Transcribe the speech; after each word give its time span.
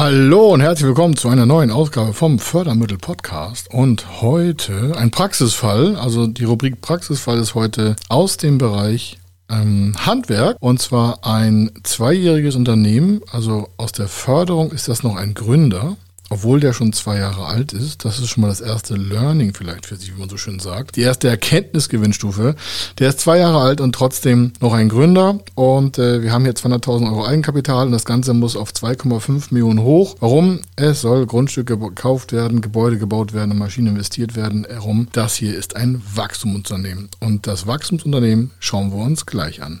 Hallo 0.00 0.54
und 0.54 0.62
herzlich 0.62 0.86
willkommen 0.86 1.14
zu 1.14 1.28
einer 1.28 1.44
neuen 1.44 1.70
Ausgabe 1.70 2.14
vom 2.14 2.38
Fördermittel 2.38 2.96
Podcast. 2.96 3.68
Und 3.70 4.22
heute 4.22 4.96
ein 4.96 5.10
Praxisfall. 5.10 5.94
Also 5.96 6.26
die 6.26 6.44
Rubrik 6.44 6.80
Praxisfall 6.80 7.38
ist 7.38 7.54
heute 7.54 7.96
aus 8.08 8.38
dem 8.38 8.56
Bereich 8.56 9.18
ähm, 9.50 9.94
Handwerk. 9.98 10.56
Und 10.58 10.80
zwar 10.80 11.26
ein 11.26 11.70
zweijähriges 11.82 12.56
Unternehmen. 12.56 13.20
Also 13.30 13.68
aus 13.76 13.92
der 13.92 14.08
Förderung 14.08 14.72
ist 14.72 14.88
das 14.88 15.02
noch 15.02 15.16
ein 15.16 15.34
Gründer 15.34 15.98
obwohl 16.30 16.60
der 16.60 16.72
schon 16.72 16.92
zwei 16.92 17.18
Jahre 17.18 17.46
alt 17.46 17.72
ist, 17.72 18.04
das 18.04 18.20
ist 18.20 18.28
schon 18.28 18.42
mal 18.42 18.48
das 18.48 18.60
erste 18.60 18.94
Learning 18.94 19.52
vielleicht 19.52 19.86
für 19.86 19.96
sich, 19.96 20.14
wie 20.14 20.20
man 20.20 20.28
so 20.28 20.36
schön 20.36 20.60
sagt. 20.60 20.94
Die 20.94 21.02
erste 21.02 21.28
Erkenntnisgewinnstufe. 21.28 22.54
Der 22.98 23.08
ist 23.08 23.18
zwei 23.18 23.38
Jahre 23.38 23.58
alt 23.60 23.80
und 23.80 23.94
trotzdem 23.94 24.52
noch 24.60 24.72
ein 24.72 24.88
Gründer. 24.88 25.40
Und 25.56 25.98
äh, 25.98 26.22
wir 26.22 26.32
haben 26.32 26.44
hier 26.44 26.54
200.000 26.54 27.10
Euro 27.10 27.26
Eigenkapital 27.26 27.86
und 27.86 27.92
das 27.92 28.04
Ganze 28.04 28.32
muss 28.32 28.56
auf 28.56 28.70
2,5 28.70 29.48
Millionen 29.50 29.82
hoch. 29.82 30.16
Warum? 30.20 30.60
Es 30.76 31.00
soll 31.00 31.26
Grundstücke 31.26 31.76
gekauft 31.76 32.32
werden, 32.32 32.60
Gebäude 32.60 32.98
gebaut 32.98 33.32
werden, 33.32 33.58
Maschinen 33.58 33.88
investiert 33.88 34.36
werden. 34.36 34.66
Warum? 34.70 35.08
Das 35.12 35.34
hier 35.34 35.56
ist 35.56 35.74
ein 35.74 36.00
Wachstumsunternehmen. 36.14 37.08
Und 37.18 37.48
das 37.48 37.66
Wachstumsunternehmen 37.66 38.52
schauen 38.60 38.92
wir 38.92 38.98
uns 38.98 39.26
gleich 39.26 39.62
an. 39.62 39.80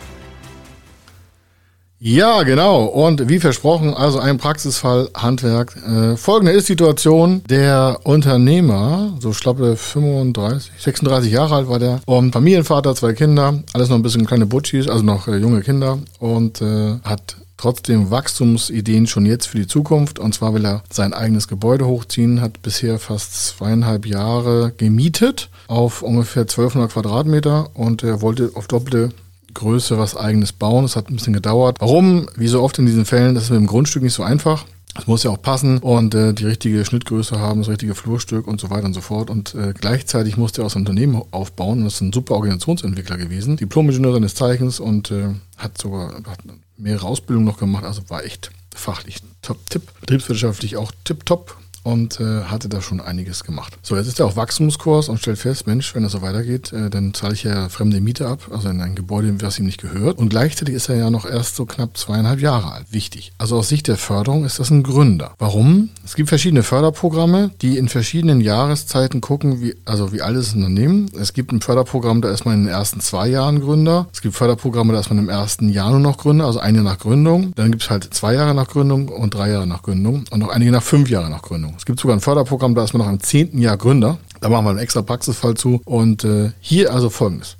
Ja, 2.03 2.41
genau. 2.41 2.85
Und 2.85 3.29
wie 3.29 3.39
versprochen, 3.39 3.93
also 3.93 4.17
ein 4.17 4.39
Praxisfall 4.39 5.11
Handwerk. 5.13 5.75
Äh, 5.85 6.17
folgende 6.17 6.51
ist 6.51 6.65
Situation. 6.65 7.43
Der 7.47 7.99
Unternehmer, 8.01 9.15
so 9.19 9.33
schlappe 9.33 9.75
35, 9.75 10.71
36 10.79 11.31
Jahre 11.31 11.53
alt 11.57 11.69
war 11.69 11.77
der, 11.77 12.01
und 12.07 12.31
Familienvater, 12.31 12.95
zwei 12.95 13.13
Kinder, 13.13 13.61
alles 13.73 13.89
noch 13.89 13.97
ein 13.97 14.01
bisschen 14.01 14.25
kleine 14.25 14.47
Butchis, 14.47 14.87
also 14.87 15.03
noch 15.03 15.27
äh, 15.27 15.37
junge 15.37 15.61
Kinder 15.61 15.99
und 16.17 16.59
äh, 16.63 16.95
hat 17.03 17.35
trotzdem 17.57 18.09
Wachstumsideen 18.09 19.05
schon 19.05 19.27
jetzt 19.27 19.45
für 19.45 19.57
die 19.57 19.67
Zukunft. 19.67 20.17
Und 20.17 20.33
zwar 20.33 20.55
will 20.55 20.65
er 20.65 20.81
sein 20.89 21.13
eigenes 21.13 21.47
Gebäude 21.47 21.85
hochziehen, 21.85 22.41
hat 22.41 22.63
bisher 22.63 22.97
fast 22.97 23.45
zweieinhalb 23.45 24.07
Jahre 24.07 24.73
gemietet 24.75 25.51
auf 25.67 26.01
ungefähr 26.01 26.41
1200 26.41 26.91
Quadratmeter 26.91 27.69
und 27.75 28.01
er 28.01 28.23
wollte 28.23 28.49
auf 28.55 28.65
doppelte 28.65 29.11
Größe 29.53 29.97
was 29.97 30.15
eigenes 30.15 30.53
bauen. 30.53 30.85
Es 30.85 30.95
hat 30.95 31.09
ein 31.09 31.15
bisschen 31.15 31.33
gedauert. 31.33 31.77
Warum? 31.79 32.27
Wie 32.35 32.47
so 32.47 32.61
oft 32.61 32.77
in 32.79 32.85
diesen 32.85 33.05
Fällen, 33.05 33.35
das 33.35 33.45
ist 33.45 33.49
mit 33.49 33.59
dem 33.59 33.67
Grundstück 33.67 34.03
nicht 34.03 34.13
so 34.13 34.23
einfach. 34.23 34.65
Es 34.97 35.07
muss 35.07 35.23
ja 35.23 35.31
auch 35.31 35.41
passen 35.41 35.77
und 35.77 36.13
äh, 36.13 36.33
die 36.33 36.45
richtige 36.45 36.83
Schnittgröße 36.83 37.39
haben, 37.39 37.61
das 37.61 37.69
richtige 37.69 37.95
Flurstück 37.95 38.45
und 38.45 38.59
so 38.59 38.69
weiter 38.69 38.85
und 38.85 38.93
so 38.93 38.99
fort. 38.99 39.29
Und 39.29 39.55
äh, 39.55 39.73
gleichzeitig 39.73 40.35
musste 40.35 40.61
er 40.61 40.65
auch 40.65 40.75
ein 40.75 40.81
Unternehmen 40.81 41.21
aufbauen 41.31 41.79
und 41.79 41.85
das 41.85 41.95
ist 41.95 42.01
ein 42.01 42.13
super 42.13 42.35
Organisationsentwickler 42.35 43.17
gewesen. 43.17 43.55
Diplom-Ingenieur 43.55 44.13
seines 44.13 44.35
Zeichens 44.35 44.81
und 44.81 45.09
äh, 45.11 45.29
hat 45.57 45.77
sogar 45.77 46.15
hat 46.15 46.39
mehrere 46.77 47.07
Ausbildungen 47.07 47.45
noch 47.45 47.57
gemacht, 47.57 47.85
also 47.85 48.01
war 48.09 48.25
echt 48.25 48.51
fachlich 48.75 49.19
top-tipp. 49.41 49.83
Betriebswirtschaftlich 50.01 50.75
auch 50.75 50.91
tipp-top 51.05 51.55
und 51.83 52.19
äh, 52.19 52.43
hatte 52.43 52.69
da 52.69 52.81
schon 52.81 52.99
einiges 52.99 53.43
gemacht. 53.43 53.77
So, 53.81 53.95
jetzt 53.95 54.07
ist 54.07 54.19
er 54.19 54.25
auf 54.25 54.35
Wachstumskurs 54.35 55.09
und 55.09 55.19
stellt 55.19 55.37
fest, 55.37 55.67
Mensch, 55.67 55.95
wenn 55.95 56.03
das 56.03 56.11
so 56.11 56.21
weitergeht, 56.21 56.73
äh, 56.73 56.89
dann 56.89 57.13
zahle 57.13 57.33
ich 57.33 57.43
ja 57.43 57.69
fremde 57.69 58.01
Miete 58.01 58.27
ab, 58.27 58.49
also 58.51 58.69
in 58.69 58.81
ein 58.81 58.95
Gebäude, 58.95 59.41
was 59.41 59.59
ihm 59.59 59.65
nicht 59.65 59.81
gehört. 59.81 60.17
Und 60.17 60.29
gleichzeitig 60.29 60.75
ist 60.75 60.89
er 60.89 60.95
ja 60.95 61.09
noch 61.09 61.25
erst 61.25 61.55
so 61.55 61.65
knapp 61.65 61.97
zweieinhalb 61.97 62.39
Jahre 62.39 62.71
alt. 62.71 62.85
Wichtig. 62.91 63.33
Also 63.37 63.57
aus 63.57 63.69
Sicht 63.69 63.87
der 63.87 63.97
Förderung 63.97 64.45
ist 64.45 64.59
das 64.59 64.69
ein 64.69 64.83
Gründer. 64.83 65.33
Warum? 65.39 65.89
Es 66.05 66.15
gibt 66.15 66.29
verschiedene 66.29 66.63
Förderprogramme, 66.63 67.51
die 67.61 67.77
in 67.77 67.89
verschiedenen 67.89 68.41
Jahreszeiten 68.41 69.21
gucken, 69.21 69.61
wie, 69.61 69.75
also 69.85 70.11
wie 70.13 70.21
ein 70.21 70.31
Unternehmen. 70.31 71.11
Es 71.19 71.33
gibt 71.33 71.51
ein 71.51 71.61
Förderprogramm, 71.61 72.21
da 72.21 72.31
ist 72.31 72.45
man 72.45 72.55
in 72.55 72.63
den 72.65 72.73
ersten 72.73 72.99
zwei 72.99 73.27
Jahren 73.27 73.61
Gründer. 73.61 74.07
Es 74.13 74.21
gibt 74.21 74.35
Förderprogramme, 74.35 74.93
da 74.93 74.99
ist 74.99 75.09
man 75.09 75.19
im 75.19 75.29
ersten 75.29 75.69
Jahr 75.69 75.91
nur 75.91 75.99
noch 75.99 76.17
Gründer, 76.17 76.45
also 76.45 76.59
ein 76.59 76.75
Jahr 76.75 76.83
nach 76.83 76.99
Gründung. 76.99 77.53
Dann 77.55 77.71
gibt 77.71 77.83
es 77.83 77.89
halt 77.89 78.13
zwei 78.13 78.33
Jahre 78.33 78.55
nach 78.55 78.67
Gründung 78.67 79.09
und 79.09 79.33
drei 79.33 79.49
Jahre 79.49 79.67
nach 79.67 79.83
Gründung 79.83 80.23
und 80.29 80.39
noch 80.39 80.49
einige 80.49 80.71
nach 80.71 80.83
fünf 80.83 81.09
Jahre 81.09 81.29
nach 81.29 81.41
Gründung. 81.41 81.70
Es 81.77 81.85
gibt 81.85 81.99
sogar 81.99 82.15
ein 82.15 82.21
Förderprogramm, 82.21 82.75
da 82.75 82.83
ist 82.83 82.93
man 82.93 83.05
noch 83.05 83.11
im 83.11 83.19
zehnten 83.19 83.59
Jahr 83.59 83.77
Gründer. 83.77 84.17
Da 84.39 84.49
machen 84.49 84.65
wir 84.65 84.71
einen 84.71 84.79
extra 84.79 85.01
Praxisfall 85.01 85.55
zu. 85.55 85.81
Und 85.85 86.23
äh, 86.23 86.51
hier 86.59 86.93
also 86.93 87.09
folgendes. 87.09 87.57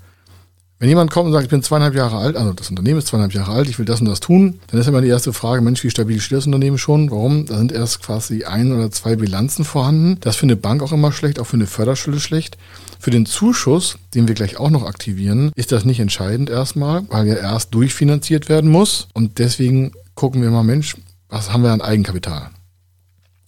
Wenn 0.81 0.89
jemand 0.89 1.11
kommt 1.11 1.27
und 1.27 1.33
sagt, 1.33 1.43
ich 1.43 1.49
bin 1.51 1.61
zweieinhalb 1.61 1.93
Jahre 1.93 2.17
alt, 2.17 2.35
also 2.35 2.53
das 2.53 2.71
Unternehmen 2.71 2.97
ist 2.97 3.05
zweieinhalb 3.05 3.35
Jahre 3.35 3.51
alt, 3.51 3.69
ich 3.69 3.77
will 3.77 3.85
das 3.85 4.01
und 4.01 4.07
das 4.07 4.19
tun, 4.19 4.59
dann 4.65 4.79
ist 4.79 4.87
immer 4.87 5.01
die 5.01 5.09
erste 5.09 5.31
Frage, 5.31 5.61
Mensch, 5.61 5.83
wie 5.83 5.91
stabil 5.91 6.19
steht 6.19 6.39
das 6.39 6.47
Unternehmen 6.47 6.79
schon? 6.79 7.11
Warum? 7.11 7.45
Da 7.45 7.59
sind 7.59 7.71
erst 7.71 8.01
quasi 8.01 8.45
ein 8.45 8.73
oder 8.73 8.89
zwei 8.89 9.15
Bilanzen 9.15 9.63
vorhanden. 9.63 10.17
Das 10.21 10.37
für 10.37 10.47
eine 10.47 10.55
Bank 10.55 10.81
auch 10.81 10.91
immer 10.91 11.11
schlecht, 11.11 11.39
auch 11.39 11.45
für 11.45 11.57
eine 11.57 11.67
Förderschule 11.67 12.19
schlecht. 12.19 12.57
Für 12.97 13.11
den 13.11 13.27
Zuschuss, 13.27 13.99
den 14.15 14.27
wir 14.27 14.33
gleich 14.33 14.57
auch 14.57 14.71
noch 14.71 14.87
aktivieren, 14.87 15.51
ist 15.55 15.71
das 15.71 15.85
nicht 15.85 15.99
entscheidend 15.99 16.49
erstmal, 16.49 17.03
weil 17.09 17.27
er 17.27 17.37
erst 17.37 17.75
durchfinanziert 17.75 18.49
werden 18.49 18.71
muss. 18.71 19.07
Und 19.13 19.37
deswegen 19.37 19.91
gucken 20.15 20.41
wir 20.41 20.49
mal, 20.49 20.63
Mensch, 20.63 20.95
was 21.29 21.53
haben 21.53 21.61
wir 21.61 21.73
an 21.73 21.81
Eigenkapital? 21.81 22.49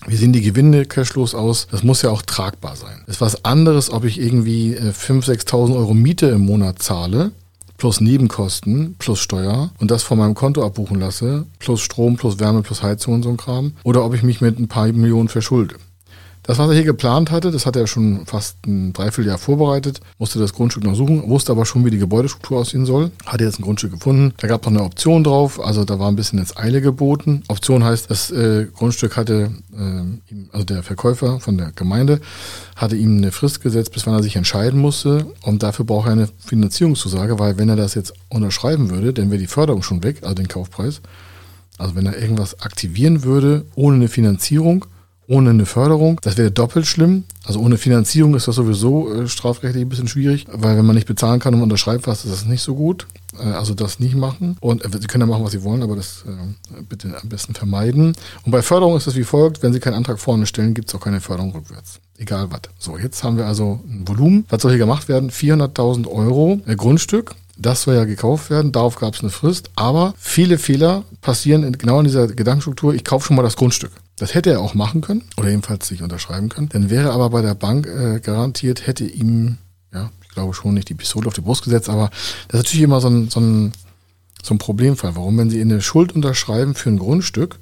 Wie 0.07 0.15
sehen 0.15 0.33
die 0.33 0.41
Gewinne 0.41 0.85
cashlos 0.85 1.35
aus? 1.35 1.67
Das 1.71 1.83
muss 1.83 2.01
ja 2.01 2.09
auch 2.09 2.21
tragbar 2.21 2.75
sein. 2.75 3.03
Ist 3.07 3.21
was 3.21 3.45
anderes, 3.45 3.91
ob 3.91 4.03
ich 4.03 4.19
irgendwie 4.19 4.75
5.000, 4.75 5.31
äh, 5.31 5.35
6.000 5.35 5.75
Euro 5.75 5.93
Miete 5.93 6.27
im 6.27 6.41
Monat 6.41 6.81
zahle, 6.81 7.31
plus 7.77 8.01
Nebenkosten, 8.01 8.95
plus 8.99 9.19
Steuer 9.19 9.71
und 9.79 9.91
das 9.91 10.03
von 10.03 10.17
meinem 10.17 10.35
Konto 10.35 10.63
abbuchen 10.65 10.99
lasse, 10.99 11.45
plus 11.59 11.81
Strom, 11.81 12.17
plus 12.17 12.39
Wärme, 12.39 12.61
plus 12.61 12.83
Heizung 12.83 13.15
und 13.15 13.23
so 13.23 13.29
ein 13.29 13.37
Kram. 13.37 13.73
Oder 13.83 14.05
ob 14.05 14.13
ich 14.13 14.23
mich 14.23 14.41
mit 14.41 14.59
ein 14.59 14.67
paar 14.67 14.87
Millionen 14.87 15.29
verschulde. 15.29 15.75
Das, 16.43 16.57
was 16.57 16.67
er 16.67 16.75
hier 16.75 16.83
geplant 16.83 17.31
hatte, 17.31 17.51
das 17.51 17.65
hat 17.65 17.77
er 17.77 17.87
schon 17.87 18.25
fast 18.25 18.57
ein 18.67 18.91
Dreivierteljahr 18.91 19.37
vorbereitet, 19.37 20.01
musste 20.17 20.39
das 20.39 20.53
Grundstück 20.53 20.83
noch 20.83 20.93
suchen, 20.93 21.29
wusste 21.29 21.53
aber 21.53 21.65
schon, 21.65 21.85
wie 21.85 21.89
die 21.89 21.97
Gebäudestruktur 21.97 22.59
aussehen 22.59 22.85
soll, 22.85 23.11
hatte 23.25 23.45
jetzt 23.45 23.59
ein 23.59 23.63
Grundstück 23.63 23.91
gefunden. 23.91 24.33
Da 24.37 24.49
gab 24.49 24.61
es 24.61 24.65
noch 24.69 24.77
eine 24.77 24.85
Option 24.85 25.23
drauf, 25.23 25.63
also 25.63 25.85
da 25.85 25.99
war 25.99 26.09
ein 26.09 26.17
bisschen 26.17 26.39
jetzt 26.39 26.57
Eile 26.57 26.81
geboten. 26.81 27.43
Option 27.47 27.85
heißt, 27.85 28.11
das 28.11 28.29
äh, 28.31 28.67
Grundstück 28.73 29.15
hatte, 29.15 29.51
äh, 29.73 30.35
also 30.51 30.65
der 30.65 30.83
Verkäufer 30.83 31.39
von 31.39 31.57
der 31.57 31.71
Gemeinde, 31.71 32.19
hatte 32.75 32.97
ihm 32.97 33.17
eine 33.17 33.31
Frist 33.31 33.61
gesetzt, 33.61 33.93
bis 33.93 34.05
wann 34.05 34.15
er 34.15 34.23
sich 34.23 34.35
entscheiden 34.35 34.81
musste 34.81 35.27
und 35.43 35.63
dafür 35.63 35.85
braucht 35.85 36.07
er 36.07 36.11
eine 36.11 36.29
Finanzierungszusage, 36.39 37.39
weil 37.39 37.57
wenn 37.57 37.69
er 37.69 37.77
das 37.77 37.95
jetzt 37.95 38.13
unterschreiben 38.29 38.89
würde, 38.89 39.13
dann 39.13 39.31
wäre 39.31 39.39
die 39.39 39.47
Förderung 39.47 39.81
schon 39.81 40.03
weg, 40.03 40.17
also 40.23 40.35
den 40.35 40.49
Kaufpreis. 40.49 40.99
Also 41.77 41.95
wenn 41.95 42.05
er 42.05 42.21
irgendwas 42.21 42.59
aktivieren 42.59 43.23
würde 43.23 43.65
ohne 43.75 43.95
eine 43.95 44.07
Finanzierung, 44.09 44.85
ohne 45.27 45.51
eine 45.51 45.65
Förderung. 45.65 46.19
Das 46.21 46.37
wäre 46.37 46.51
doppelt 46.51 46.85
schlimm. 46.85 47.23
Also 47.45 47.59
ohne 47.59 47.77
Finanzierung 47.77 48.35
ist 48.35 48.47
das 48.47 48.55
sowieso 48.55 49.13
äh, 49.13 49.27
strafrechtlich 49.27 49.83
ein 49.83 49.89
bisschen 49.89 50.07
schwierig, 50.07 50.45
weil 50.51 50.77
wenn 50.77 50.85
man 50.85 50.95
nicht 50.95 51.07
bezahlen 51.07 51.39
kann 51.39 51.53
und 51.53 51.61
unterschreibt 51.61 52.07
was, 52.07 52.25
ist 52.25 52.31
das 52.31 52.45
nicht 52.45 52.61
so 52.61 52.75
gut. 52.75 53.07
Äh, 53.39 53.43
also 53.43 53.73
das 53.73 53.99
nicht 53.99 54.15
machen. 54.15 54.57
Und 54.59 54.83
äh, 54.83 54.89
Sie 54.99 55.07
können 55.07 55.21
ja 55.21 55.27
machen, 55.27 55.43
was 55.43 55.51
Sie 55.51 55.63
wollen, 55.63 55.83
aber 55.83 55.95
das 55.95 56.23
äh, 56.27 56.81
bitte 56.87 57.15
am 57.21 57.29
besten 57.29 57.53
vermeiden. 57.53 58.13
Und 58.45 58.51
bei 58.51 58.61
Förderung 58.61 58.97
ist 58.97 59.07
das 59.07 59.15
wie 59.15 59.23
folgt, 59.23 59.63
wenn 59.63 59.73
Sie 59.73 59.79
keinen 59.79 59.95
Antrag 59.95 60.19
vorne 60.19 60.45
stellen, 60.45 60.73
gibt 60.73 60.89
es 60.89 60.95
auch 60.95 61.01
keine 61.01 61.21
Förderung 61.21 61.51
rückwärts. 61.51 61.99
Egal 62.17 62.51
was. 62.51 62.61
So, 62.77 62.97
jetzt 62.97 63.23
haben 63.23 63.37
wir 63.37 63.45
also 63.45 63.79
ein 63.87 64.07
Volumen. 64.07 64.45
Was 64.49 64.61
soll 64.61 64.71
hier 64.71 64.79
gemacht 64.79 65.07
werden? 65.07 65.31
400.000 65.31 66.07
Euro 66.07 66.61
äh, 66.65 66.75
Grundstück. 66.75 67.35
Das 67.55 67.83
soll 67.83 67.95
ja 67.95 68.05
gekauft 68.05 68.49
werden, 68.49 68.71
darauf 68.71 68.95
gab 68.95 69.13
es 69.13 69.21
eine 69.21 69.29
Frist, 69.29 69.69
aber 69.75 70.15
viele 70.17 70.57
Fehler 70.57 71.03
passieren 71.21 71.63
in, 71.63 71.77
genau 71.77 71.99
in 71.99 72.05
dieser 72.05 72.27
Gedankenstruktur, 72.27 72.95
ich 72.95 73.03
kaufe 73.03 73.27
schon 73.27 73.35
mal 73.35 73.43
das 73.43 73.55
Grundstück. 73.55 73.91
Das 74.17 74.35
hätte 74.35 74.51
er 74.51 74.61
auch 74.61 74.73
machen 74.73 75.01
können 75.01 75.23
oder 75.37 75.49
jedenfalls 75.49 75.87
sich 75.87 76.03
unterschreiben 76.03 76.49
können. 76.49 76.69
Dann 76.69 76.89
wäre 76.89 77.11
aber 77.11 77.29
bei 77.29 77.41
der 77.41 77.55
Bank 77.55 77.87
äh, 77.87 78.19
garantiert, 78.19 78.85
hätte 78.85 79.05
ihm, 79.05 79.57
ja, 79.93 80.11
ich 80.21 80.29
glaube 80.29 80.53
schon 80.53 80.75
nicht 80.75 80.89
die 80.89 80.93
Pistole 80.93 81.27
auf 81.27 81.33
die 81.33 81.41
Brust 81.41 81.63
gesetzt, 81.63 81.89
aber 81.89 82.09
das 82.47 82.59
ist 82.59 82.65
natürlich 82.65 82.83
immer 82.83 83.01
so 83.01 83.09
ein, 83.09 83.29
so 83.29 83.39
ein, 83.39 83.73
so 84.41 84.53
ein 84.53 84.59
Problemfall. 84.59 85.15
Warum? 85.15 85.37
Wenn 85.37 85.49
Sie 85.49 85.61
eine 85.61 85.81
Schuld 85.81 86.13
unterschreiben 86.13 86.75
für 86.75 86.89
ein 86.89 86.99
Grundstück 86.99 87.57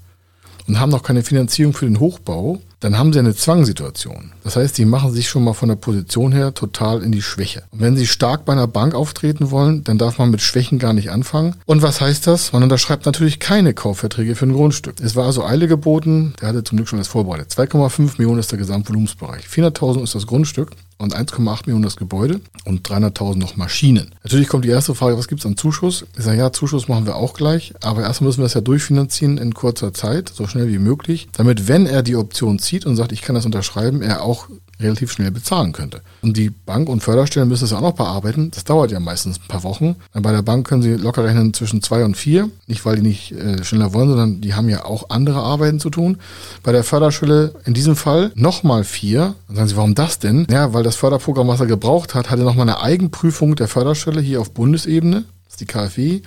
und 0.68 0.80
haben 0.80 0.90
noch 0.90 1.04
keine 1.04 1.24
Finanzierung 1.24 1.74
für 1.74 1.86
den 1.86 2.00
Hochbau, 2.00 2.62
dann 2.82 2.98
haben 2.98 3.14
sie 3.14 3.20
eine 3.20 3.36
Zwangssituation. 3.36 4.32
Das 4.44 4.56
heißt, 4.56 4.76
sie 4.76 4.86
machen 4.86 5.12
sich 5.12 5.30
schon 5.30 5.44
mal 5.44 5.54
von 5.54 5.70
der 5.70 5.76
Position 5.76 6.32
her 6.32 6.54
total 6.54 7.04
in 7.04 7.12
die 7.12 7.22
Schwäche. 7.22 7.64
Und 7.72 7.80
wenn 7.80 7.96
sie 7.96 8.08
stark 8.08 8.44
bei 8.44 8.54
einer 8.54 8.68
Bank 8.68 8.96
auftreten 8.96 9.52
wollen, 9.52 9.84
dann 9.84 10.00
darf 10.00 10.18
man 10.18 10.32
mit 10.32 10.42
Schwächen 10.42 10.80
gar 10.80 10.94
nicht 10.94 11.12
anfangen. 11.12 11.56
Und 11.66 11.84
was 11.84 12.02
heißt 12.02 12.26
das? 12.26 12.52
Man 12.54 12.64
unterschreibt 12.64 13.06
natürlich 13.06 13.40
keine 13.40 13.74
Kaufverträge 13.74 14.36
für 14.36 14.48
ein 14.48 14.54
Grundstück. 14.54 14.96
Es 15.00 15.16
war 15.16 15.26
also 15.26 15.46
Eile 15.46 15.68
geboten, 15.68 16.34
der 16.42 16.50
hatte 16.50 16.64
zum 16.64 16.78
Glück 16.78 16.90
schon 16.90 17.00
das 17.00 17.08
vorbereitet. 17.08 17.52
2,5 17.52 18.18
Millionen 18.18 18.40
ist 18.40 18.52
der 18.52 18.58
Gesamtvolumensbereich. 18.58 19.46
400.000 19.46 20.04
ist 20.04 20.16
das 20.16 20.26
Grundstück 20.26 20.72
und 21.02 21.16
1,8 21.16 21.66
Millionen 21.66 21.84
das 21.84 21.98
Gebäude 21.98 22.42
und 22.66 22.88
300.000 22.88 23.38
noch 23.38 23.58
Maschinen. 23.58 24.12
Natürlich 24.24 24.48
kommt 24.48 24.66
die 24.66 24.70
erste 24.70 24.94
Frage, 24.94 25.18
was 25.18 25.28
gibt 25.28 25.42
es 25.42 25.46
an 25.46 25.58
Zuschuss? 25.58 26.06
Ich 26.16 26.24
sage, 26.24 26.38
ja, 26.38 26.52
Zuschuss 26.52 26.88
machen 26.88 27.06
wir 27.06 27.16
auch 27.16 27.34
gleich, 27.34 27.74
aber 27.82 28.04
erstmal 28.04 28.28
müssen 28.28 28.40
wir 28.40 28.46
das 28.46 28.54
ja 28.54 28.62
durchfinanzieren 28.62 29.38
in 29.38 29.54
kurzer 29.54 29.94
Zeit, 29.94 30.30
so 30.30 30.48
schnell 30.48 30.68
wie 30.70 30.78
möglich, 30.78 31.28
damit, 31.34 31.68
wenn 31.68 31.88
er 31.88 32.04
die 32.04 32.16
Option 32.16 32.60
zieht 32.60 32.71
und 32.86 32.96
sagt, 32.96 33.12
ich 33.12 33.22
kann 33.22 33.36
das 33.36 33.46
unterschreiben, 33.46 34.02
er 34.02 34.24
auch 34.24 34.48
relativ 34.80 35.12
schnell 35.12 35.32
bezahlen 35.32 35.74
könnte. 35.74 36.02
Und 36.22 36.38
die 36.38 36.50
Bank 36.50 36.90
und 36.90 37.02
Förderstellen 37.02 37.48
müssen 37.48 37.66
es 37.66 37.72
ja 37.72 37.78
auch 37.78 37.82
noch 37.82 37.94
bearbeiten. 37.94 38.52
Das 38.52 38.64
dauert 38.64 38.92
ja 38.92 39.00
meistens 39.00 39.40
ein 39.40 39.48
paar 39.48 39.64
Wochen. 39.64 39.96
Bei 40.14 40.32
der 40.32 40.42
Bank 40.42 40.68
können 40.68 40.82
sie 40.82 40.94
locker 40.94 41.24
rechnen 41.24 41.54
zwischen 41.54 41.82
zwei 41.82 42.04
und 42.04 42.18
vier. 42.18 42.50
Nicht, 42.68 42.86
weil 42.86 42.98
die 42.98 43.02
nicht 43.04 43.32
äh, 43.34 43.64
schneller 43.64 43.94
wollen, 43.94 44.10
sondern 44.10 44.42
die 44.42 44.54
haben 44.54 44.70
ja 44.70 44.86
auch 44.86 45.10
andere 45.10 45.40
Arbeiten 45.40 45.80
zu 45.80 45.90
tun. 45.90 46.18
Bei 46.64 46.72
der 46.72 46.84
Förderschule 46.84 47.54
in 47.66 47.74
diesem 47.74 47.96
Fall 47.96 48.32
nochmal 48.36 48.84
vier. 48.84 49.36
Dann 49.48 49.56
sagen 49.58 49.70
sie, 49.70 49.78
warum 49.78 49.96
das 49.96 50.20
denn? 50.20 50.48
Ja, 50.50 50.74
weil 50.74 50.84
das 50.84 50.96
Förderprogramm, 50.96 51.48
was 51.48 51.60
er 51.60 51.68
gebraucht 51.68 52.16
hat, 52.16 52.30
hatte 52.30 52.44
nochmal 52.44 52.68
eine 52.68 52.82
Eigenprüfung 52.82 53.56
der 53.56 53.68
Förderstelle 53.68 54.22
hier 54.22 54.42
auf 54.42 54.52
Bundesebene. 54.52 55.26
Das 55.46 55.54
ist 55.54 55.62
die 55.62 55.66
KfW. 55.66 56.22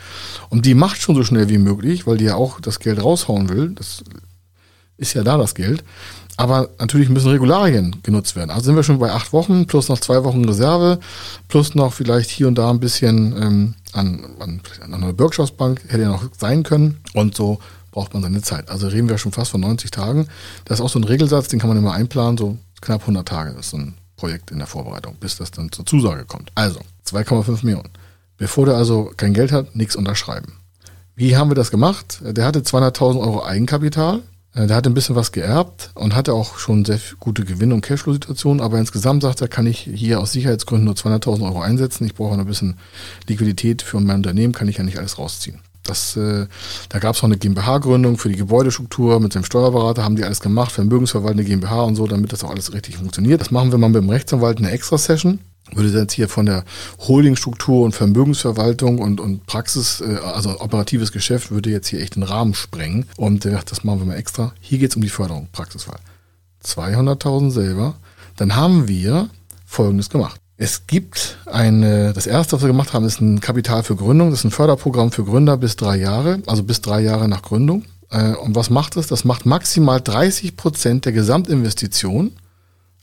Und 0.50 0.67
die 0.67 0.75
macht 0.75 1.00
schon 1.00 1.14
so 1.14 1.25
schnell 1.25 1.49
wie 1.49 1.58
möglich, 1.58 2.06
weil 2.06 2.19
die 2.19 2.26
ja 2.26 2.35
auch 2.35 2.61
das 2.61 2.79
Geld 2.79 3.02
raushauen 3.02 3.49
will. 3.49 3.70
Das 3.70 4.05
ist 4.96 5.14
ja 5.14 5.23
da 5.25 5.37
das 5.38 5.55
Geld. 5.55 5.82
Aber 6.36 6.70
natürlich 6.78 7.08
müssen 7.08 7.31
Regularien 7.31 7.96
genutzt 8.02 8.34
werden. 8.34 8.50
Also 8.50 8.64
sind 8.64 8.76
wir 8.76 8.82
schon 8.82 8.98
bei 8.98 9.12
acht 9.12 9.32
Wochen, 9.32 9.66
plus 9.66 9.88
noch 9.88 10.00
zwei 10.00 10.25
Wochen 10.25 10.44
Reserve, 10.44 10.98
plus 11.48 11.75
noch 11.75 11.92
vielleicht 11.92 12.31
hier 12.31 12.48
und 12.48 12.56
da 12.56 12.70
ein 12.70 12.81
bisschen 12.81 13.34
ähm, 13.40 13.75
an, 13.92 14.25
an, 14.40 14.60
an 14.81 14.94
einer 14.94 15.12
Bürgschaftsbank, 15.12 15.82
hätte 15.88 16.02
ja 16.02 16.08
noch 16.08 16.25
sein 16.36 16.64
können. 16.64 17.00
Und 17.14 17.36
so 17.36 17.60
braucht 17.92 18.12
man 18.14 18.22
seine 18.22 18.42
Zeit. 18.42 18.69
Also 18.69 18.88
reden 18.88 19.08
wir 19.08 19.19
schon 19.19 19.32
fast 19.32 19.52
von 19.52 19.60
90 19.60 19.92
Tagen. 19.92 20.26
Das 20.64 20.81
ist 20.81 20.84
auch 20.84 20.88
so 20.88 20.98
ein 20.98 21.04
Regelsatz, 21.04 21.48
den 21.48 21.60
kann 21.60 21.69
man 21.69 21.78
immer 21.78 21.92
einplanen, 21.92 22.36
so 22.36 22.58
knapp 22.81 23.02
100 23.02 23.26
Tage. 23.26 23.50
Ist 23.58 23.70
so 23.70 23.76
ein 23.76 23.94
Projekt 24.16 24.50
in 24.50 24.58
der 24.58 24.66
Vorbereitung, 24.66 25.14
bis 25.20 25.36
das 25.36 25.52
dann 25.52 25.70
zur 25.70 25.86
Zusage 25.86 26.25
kommt. 26.25 26.50
Also 26.56 26.81
2,5 27.06 27.64
Millionen. 27.64 27.90
Bevor 28.36 28.66
der 28.66 28.76
also 28.76 29.12
kein 29.16 29.34
Geld 29.34 29.52
hat, 29.52 29.76
nichts 29.76 29.94
unterschreiben. 29.94 30.54
Wie 31.14 31.36
haben 31.36 31.50
wir 31.50 31.54
das 31.54 31.70
gemacht? 31.70 32.20
Der 32.22 32.44
hatte 32.44 32.60
200.000 32.60 33.20
Euro 33.20 33.44
Eigenkapital 33.44 34.22
der 34.55 34.77
hat 34.77 34.87
ein 34.87 34.95
bisschen 34.95 35.17
was 35.17 35.33
geerbt 35.33 35.91
und 35.95 36.15
hatte 36.15 36.33
auch 36.33 36.59
schon 36.59 36.85
sehr 36.85 37.01
gute 37.19 37.45
Gewinn- 37.45 37.73
und 37.73 37.81
Cashflow-Situationen, 37.81 38.61
aber 38.61 38.79
insgesamt 38.79 39.23
sagt 39.23 39.41
er, 39.41 39.49
kann 39.49 39.67
ich 39.67 39.81
hier 39.81 40.21
aus 40.21 40.33
Sicherheitsgründen 40.33 40.85
nur 40.85 40.95
200.000 40.95 41.45
Euro 41.45 41.61
einsetzen. 41.61 42.05
Ich 42.05 42.15
brauche 42.15 42.35
noch 42.35 42.45
ein 42.45 42.47
bisschen 42.47 42.77
Liquidität 43.27 43.83
für 43.83 43.99
mein 43.99 44.17
Unternehmen, 44.17 44.53
kann 44.53 44.69
ich 44.69 44.77
ja 44.77 44.85
nicht 44.85 44.99
alles 44.99 45.19
rausziehen. 45.19 45.59
Das, 45.83 46.17
äh, 46.17 46.47
da 46.89 46.99
gab 46.99 47.15
es 47.15 47.21
auch 47.21 47.25
eine 47.25 47.37
GmbH-Gründung 47.37 48.17
für 48.17 48.29
die 48.29 48.37
Gebäudestruktur 48.37 49.21
mit 49.21 49.35
dem 49.35 49.45
Steuerberater, 49.45 50.05
haben 50.05 50.17
die 50.17 50.25
alles 50.25 50.41
gemacht, 50.41 50.73
Vermögensverwaltung, 50.73 51.45
GmbH 51.45 51.83
und 51.83 51.97
so, 51.97 52.06
damit 52.06 52.33
das 52.33 52.43
auch 52.45 52.51
alles 52.51 52.73
richtig 52.73 52.97
funktioniert. 52.97 53.41
Das 53.41 53.51
machen 53.51 53.71
wir 53.71 53.79
mal 53.79 53.89
mit 53.89 54.03
dem 54.03 54.09
Rechtsanwalt 54.09 54.59
eine 54.59 54.71
Extra-Session 54.71 55.41
würde 55.72 55.88
jetzt 55.88 56.12
hier 56.12 56.28
von 56.28 56.46
der 56.46 56.64
Holdingstruktur 56.99 57.84
und 57.84 57.93
Vermögensverwaltung 57.93 58.99
und, 58.99 59.20
und 59.20 59.46
Praxis, 59.46 60.00
äh, 60.00 60.19
also 60.22 60.61
operatives 60.61 61.12
Geschäft, 61.12 61.50
würde 61.50 61.70
jetzt 61.70 61.88
hier 61.88 62.00
echt 62.00 62.16
den 62.16 62.22
Rahmen 62.22 62.55
sprengen. 62.55 63.06
Und 63.16 63.44
das 63.44 63.84
machen 63.84 64.00
wir 64.00 64.06
mal 64.06 64.16
extra. 64.16 64.52
Hier 64.61 64.78
geht 64.78 64.90
es 64.90 64.96
um 64.96 65.02
die 65.02 65.08
Förderung, 65.08 65.49
Praxisfall. 65.52 65.99
200.000 66.64 67.50
selber. 67.50 67.94
Dann 68.37 68.56
haben 68.56 68.88
wir 68.88 69.28
Folgendes 69.66 70.11
gemacht. 70.11 70.40
Es 70.56 70.87
gibt 70.87 71.38
eine, 71.46 72.12
das 72.12 72.26
erste, 72.26 72.55
was 72.55 72.62
wir 72.62 72.69
gemacht 72.69 72.93
haben, 72.93 73.05
ist 73.05 73.20
ein 73.20 73.40
Kapital 73.40 73.82
für 73.82 73.96
Gründung. 73.96 74.31
Das 74.31 74.40
ist 74.40 74.44
ein 74.44 74.50
Förderprogramm 74.52 75.10
für 75.10 75.25
Gründer 75.25 75.56
bis 75.56 75.76
drei 75.76 75.96
Jahre, 75.96 76.40
also 76.46 76.62
bis 76.62 76.81
drei 76.81 77.00
Jahre 77.00 77.28
nach 77.28 77.43
Gründung. 77.43 77.84
Äh, 78.10 78.34
und 78.34 78.55
was 78.55 78.70
macht 78.70 78.96
es? 78.96 79.08
Das 79.08 79.25
macht 79.25 79.46
maximal 79.46 80.00
30 80.00 80.56
Prozent 80.56 81.06
der 81.06 81.12
Gesamtinvestition, 81.12 82.32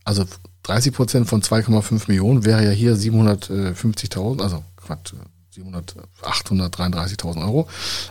also 0.04 0.26
30 0.64 0.94
Prozent 0.94 1.28
von 1.28 1.42
2,5 1.42 2.04
Millionen 2.08 2.46
wäre 2.46 2.64
ja 2.64 2.72
hier 2.72 2.96
750.000, 2.96 4.42
also 4.42 4.64
Quatsch, 4.78 5.14
700, 5.52 5.96
833.000 6.22 7.42
Euro. 7.42 7.68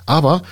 Aber 0.06 0.42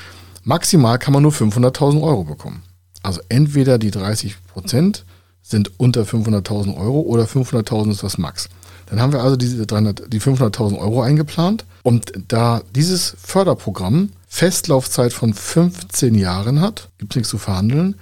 maximal 0.44 0.98
kann 0.98 1.12
man 1.12 1.22
nur 1.22 1.32
500.000 1.32 2.02
Euro 2.02 2.24
bekommen. 2.24 2.62
Also 3.02 3.20
entweder 3.28 3.78
die 3.78 3.90
30 3.90 4.36
Prozent 4.48 5.04
sind 5.42 5.78
unter 5.78 6.02
500.000 6.02 6.76
Euro 6.76 7.00
oder 7.00 7.24
500.000 7.24 7.90
ist 7.90 8.02
das 8.02 8.18
Max. 8.18 8.48
Dann 8.86 9.00
haben 9.00 9.12
wir 9.12 9.22
also 9.22 9.36
diese 9.36 9.66
300, 9.66 10.12
die 10.12 10.20
500.000 10.20 10.78
Euro 10.78 11.02
eingeplant. 11.02 11.64
Und 11.82 12.12
da 12.28 12.62
dieses 12.74 13.16
Förderprogramm 13.20 14.10
Festlaufzeit 14.26 15.12
von 15.12 15.34
15 15.34 16.14
Jahren 16.14 16.60
hat, 16.60 16.90
gibt 16.98 17.12
es 17.12 17.16
nichts 17.16 17.30
zu 17.30 17.38
verhandeln, 17.38 17.96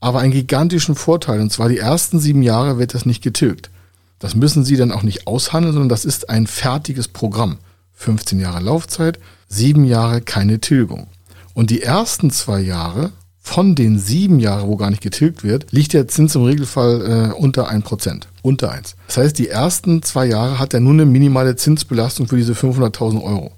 aber 0.00 0.20
einen 0.20 0.32
gigantischen 0.32 0.94
Vorteil. 0.94 1.40
Und 1.40 1.52
zwar 1.52 1.68
die 1.68 1.78
ersten 1.78 2.20
sieben 2.20 2.42
Jahre 2.42 2.78
wird 2.78 2.94
das 2.94 3.06
nicht 3.06 3.22
getilgt. 3.22 3.70
Das 4.18 4.34
müssen 4.34 4.64
Sie 4.64 4.76
dann 4.76 4.92
auch 4.92 5.02
nicht 5.02 5.26
aushandeln, 5.26 5.72
sondern 5.72 5.88
das 5.88 6.04
ist 6.04 6.28
ein 6.28 6.46
fertiges 6.46 7.08
Programm. 7.08 7.58
15 7.94 8.38
Jahre 8.38 8.60
Laufzeit, 8.60 9.18
sieben 9.48 9.84
Jahre 9.84 10.20
keine 10.20 10.60
Tilgung. 10.60 11.08
Und 11.54 11.70
die 11.70 11.82
ersten 11.82 12.30
zwei 12.30 12.60
Jahre 12.60 13.12
von 13.40 13.74
den 13.74 13.98
sieben 13.98 14.40
Jahren, 14.40 14.68
wo 14.68 14.76
gar 14.76 14.90
nicht 14.90 15.02
getilgt 15.02 15.42
wird, 15.42 15.72
liegt 15.72 15.94
der 15.94 16.06
Zins 16.06 16.34
im 16.34 16.44
Regelfall 16.44 17.32
äh, 17.32 17.34
unter 17.34 17.68
ein 17.68 17.82
Prozent. 17.82 18.28
Unter 18.42 18.70
eins. 18.70 18.94
Das 19.06 19.16
heißt, 19.16 19.38
die 19.38 19.48
ersten 19.48 20.02
zwei 20.02 20.26
Jahre 20.26 20.58
hat 20.58 20.74
er 20.74 20.80
nur 20.80 20.92
eine 20.92 21.06
minimale 21.06 21.56
Zinsbelastung 21.56 22.28
für 22.28 22.36
diese 22.36 22.52
500.000 22.52 23.22
Euro. 23.22 23.52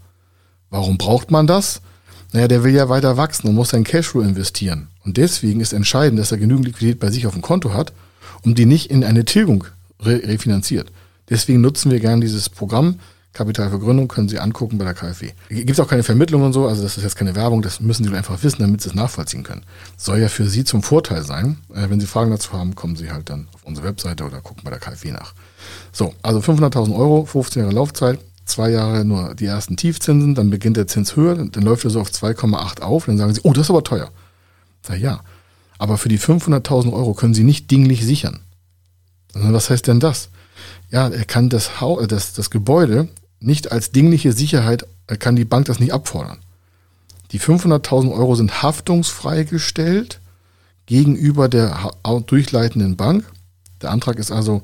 Warum 0.70 0.96
braucht 0.96 1.30
man 1.30 1.46
das? 1.46 1.80
Naja, 2.32 2.46
der 2.46 2.62
will 2.62 2.72
ja 2.72 2.88
weiter 2.88 3.16
wachsen 3.16 3.48
und 3.48 3.56
muss 3.56 3.70
sein 3.70 3.82
Cashflow 3.82 4.20
investieren. 4.20 4.88
Und 5.04 5.16
deswegen 5.16 5.60
ist 5.60 5.72
entscheidend, 5.72 6.18
dass 6.18 6.32
er 6.32 6.38
genügend 6.38 6.66
Liquidität 6.66 7.00
bei 7.00 7.10
sich 7.10 7.26
auf 7.26 7.32
dem 7.32 7.42
Konto 7.42 7.72
hat, 7.72 7.92
um 8.42 8.54
die 8.54 8.66
nicht 8.66 8.90
in 8.90 9.04
eine 9.04 9.24
Tilgung 9.24 9.64
re 10.00 10.22
refinanziert. 10.24 10.90
Deswegen 11.28 11.60
nutzen 11.60 11.90
wir 11.90 12.00
gerne 12.00 12.20
dieses 12.20 12.48
Programm. 12.48 12.98
Kapitalvergründung 13.32 14.08
können 14.08 14.28
Sie 14.28 14.40
angucken 14.40 14.76
bei 14.76 14.84
der 14.84 14.94
KfW. 14.94 15.30
Gibt 15.48 15.70
es 15.70 15.78
auch 15.78 15.86
keine 15.86 16.02
Vermittlung 16.02 16.42
und 16.42 16.52
so, 16.52 16.66
also 16.66 16.82
das 16.82 16.96
ist 16.96 17.04
jetzt 17.04 17.14
keine 17.14 17.36
Werbung, 17.36 17.62
das 17.62 17.80
müssen 17.80 18.02
Sie 18.04 18.12
einfach 18.12 18.42
wissen, 18.42 18.60
damit 18.60 18.80
Sie 18.80 18.88
es 18.88 18.94
nachvollziehen 18.96 19.44
können. 19.44 19.62
Soll 19.96 20.18
ja 20.18 20.28
für 20.28 20.48
Sie 20.48 20.64
zum 20.64 20.82
Vorteil 20.82 21.22
sein. 21.24 21.58
Äh, 21.72 21.88
wenn 21.88 22.00
Sie 22.00 22.06
Fragen 22.06 22.32
dazu 22.32 22.52
haben, 22.52 22.74
kommen 22.74 22.96
Sie 22.96 23.12
halt 23.12 23.30
dann 23.30 23.46
auf 23.52 23.62
unsere 23.62 23.86
Webseite 23.86 24.24
oder 24.24 24.40
gucken 24.40 24.64
bei 24.64 24.70
der 24.70 24.80
KfW 24.80 25.12
nach. 25.12 25.34
So, 25.92 26.12
also 26.22 26.40
500.000 26.40 26.92
Euro, 26.96 27.24
15 27.24 27.62
Jahre 27.62 27.74
Laufzeit, 27.74 28.18
zwei 28.46 28.70
Jahre 28.70 29.04
nur 29.04 29.36
die 29.36 29.46
ersten 29.46 29.76
Tiefzinsen, 29.76 30.34
dann 30.34 30.50
beginnt 30.50 30.76
der 30.76 30.88
Zins 30.88 31.14
höher, 31.14 31.36
dann 31.36 31.62
läuft 31.62 31.84
er 31.84 31.90
so 31.90 32.00
auf 32.00 32.10
2,8 32.10 32.82
auf, 32.82 33.06
dann 33.06 33.16
sagen 33.16 33.32
Sie, 33.32 33.40
oh, 33.44 33.52
das 33.52 33.66
ist 33.66 33.70
aber 33.70 33.84
teuer. 33.84 34.10
Sag 34.82 34.98
ja, 34.98 35.20
aber 35.78 35.98
für 35.98 36.08
die 36.08 36.18
500.000 36.18 36.92
Euro 36.92 37.14
können 37.14 37.34
Sie 37.34 37.44
nicht 37.44 37.70
dinglich 37.70 38.04
sichern. 38.04 38.40
Was 39.32 39.70
heißt 39.70 39.86
denn 39.86 40.00
das? 40.00 40.28
Ja, 40.90 41.08
er 41.08 41.24
kann 41.24 41.48
das, 41.48 41.80
Haus, 41.80 42.06
das, 42.08 42.32
das 42.32 42.50
Gebäude 42.50 43.08
nicht 43.38 43.72
als 43.72 43.90
dingliche 43.90 44.32
Sicherheit, 44.32 44.86
er 45.06 45.16
kann 45.16 45.36
die 45.36 45.44
Bank 45.44 45.66
das 45.66 45.80
nicht 45.80 45.92
abfordern. 45.92 46.38
Die 47.32 47.40
500.000 47.40 48.12
Euro 48.12 48.34
sind 48.34 48.62
haftungsfrei 48.62 49.44
gestellt 49.44 50.20
gegenüber 50.86 51.48
der 51.48 51.92
durchleitenden 52.26 52.96
Bank. 52.96 53.24
Der 53.80 53.90
Antrag 53.90 54.18
ist 54.18 54.32
also 54.32 54.62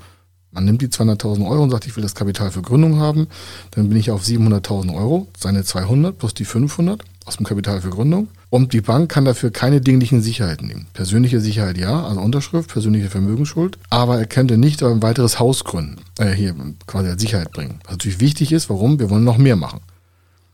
man 0.57 0.65
nimmt 0.65 0.81
die 0.81 0.89
200.000 0.89 1.47
Euro 1.47 1.63
und 1.63 1.71
sagt, 1.71 1.87
ich 1.87 1.97
will 1.97 2.03
das 2.03 2.15
Kapital 2.15 2.51
für 2.51 2.63
Gründung 2.63 2.99
haben. 2.99 3.27
Dann 3.73 3.91
bin 3.91 3.99
ich 3.99 4.11
auf 4.11 4.23
700.000 4.23 4.95
Euro, 4.95 5.29
seine 5.39 5.65
200 5.65 6.19
plus 6.19 6.33
die 6.33 6.47
500 6.47 7.03
aus 7.27 7.37
dem 7.37 7.45
Kapital 7.45 7.83
für 7.83 7.91
Gründung. 7.91 8.29
Und 8.57 8.73
die 8.73 8.81
Bank 8.81 9.11
kann 9.11 9.27
dafür 9.27 9.51
keine 9.51 9.83
dinglichen 9.83 10.23
Sicherheiten 10.23 10.69
nehmen. 10.69 10.87
Persönliche 10.95 11.41
Sicherheit 11.41 11.77
ja, 11.77 12.07
also 12.07 12.23
Unterschrift, 12.23 12.71
persönliche 12.71 13.11
Vermögensschuld. 13.11 13.77
Aber 13.91 14.19
er 14.19 14.25
könnte 14.25 14.57
nicht 14.57 14.83
ein 14.83 15.03
weiteres 15.03 15.39
Haus 15.39 15.63
gründen, 15.63 15.97
äh, 16.19 16.31
hier 16.31 16.55
quasi 16.87 17.11
als 17.11 17.21
Sicherheit 17.21 17.53
bringen. 17.53 17.81
Was 17.85 17.93
natürlich 17.93 18.19
wichtig 18.19 18.53
ist, 18.53 18.71
warum? 18.71 18.99
Wir 18.99 19.11
wollen 19.11 19.25
noch 19.25 19.37
mehr 19.37 19.57
machen. 19.57 19.81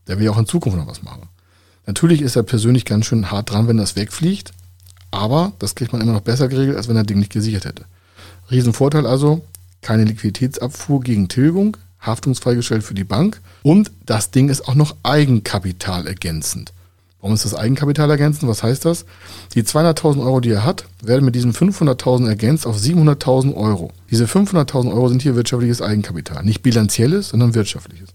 Der 0.08 0.18
will 0.18 0.24
ja 0.24 0.32
auch 0.32 0.38
in 0.38 0.48
Zukunft 0.48 0.76
noch 0.76 0.88
was 0.88 1.04
machen. 1.04 1.28
Natürlich 1.86 2.22
ist 2.22 2.34
er 2.34 2.42
persönlich 2.42 2.86
ganz 2.86 3.06
schön 3.06 3.30
hart 3.30 3.52
dran, 3.52 3.68
wenn 3.68 3.76
das 3.76 3.94
wegfliegt. 3.94 4.50
Aber 5.12 5.52
das 5.60 5.76
kriegt 5.76 5.92
man 5.92 6.02
immer 6.02 6.12
noch 6.12 6.22
besser 6.22 6.48
geregelt, 6.48 6.78
als 6.78 6.88
wenn 6.88 6.96
er 6.96 7.04
dinglich 7.04 7.28
gesichert 7.28 7.66
hätte. 7.66 7.84
Riesenvorteil 8.50 9.06
also, 9.06 9.44
keine 9.80 10.02
Liquiditätsabfuhr 10.02 11.02
gegen 11.02 11.28
Tilgung, 11.28 11.76
haftungsfreigestellt 12.00 12.82
für 12.82 12.94
die 12.94 13.04
Bank 13.04 13.40
und 13.62 13.92
das 14.06 14.32
Ding 14.32 14.48
ist 14.48 14.66
auch 14.66 14.74
noch 14.74 14.96
Eigenkapital 15.04 16.08
ergänzend. 16.08 16.72
Warum 17.22 17.34
ist 17.34 17.44
das 17.44 17.54
Eigenkapital 17.54 18.10
ergänzend? 18.10 18.50
Was 18.50 18.64
heißt 18.64 18.84
das? 18.84 19.06
Die 19.54 19.62
200.000 19.62 20.20
Euro, 20.20 20.40
die 20.40 20.50
er 20.50 20.64
hat, 20.64 20.86
werden 21.04 21.24
mit 21.24 21.36
diesen 21.36 21.52
500.000 21.52 22.26
ergänzt 22.28 22.66
auf 22.66 22.76
700.000 22.76 23.54
Euro. 23.54 23.92
Diese 24.10 24.24
500.000 24.24 24.92
Euro 24.92 25.08
sind 25.08 25.22
hier 25.22 25.36
wirtschaftliches 25.36 25.80
Eigenkapital. 25.80 26.44
Nicht 26.44 26.62
bilanzielles, 26.62 27.28
sondern 27.28 27.54
wirtschaftliches. 27.54 28.08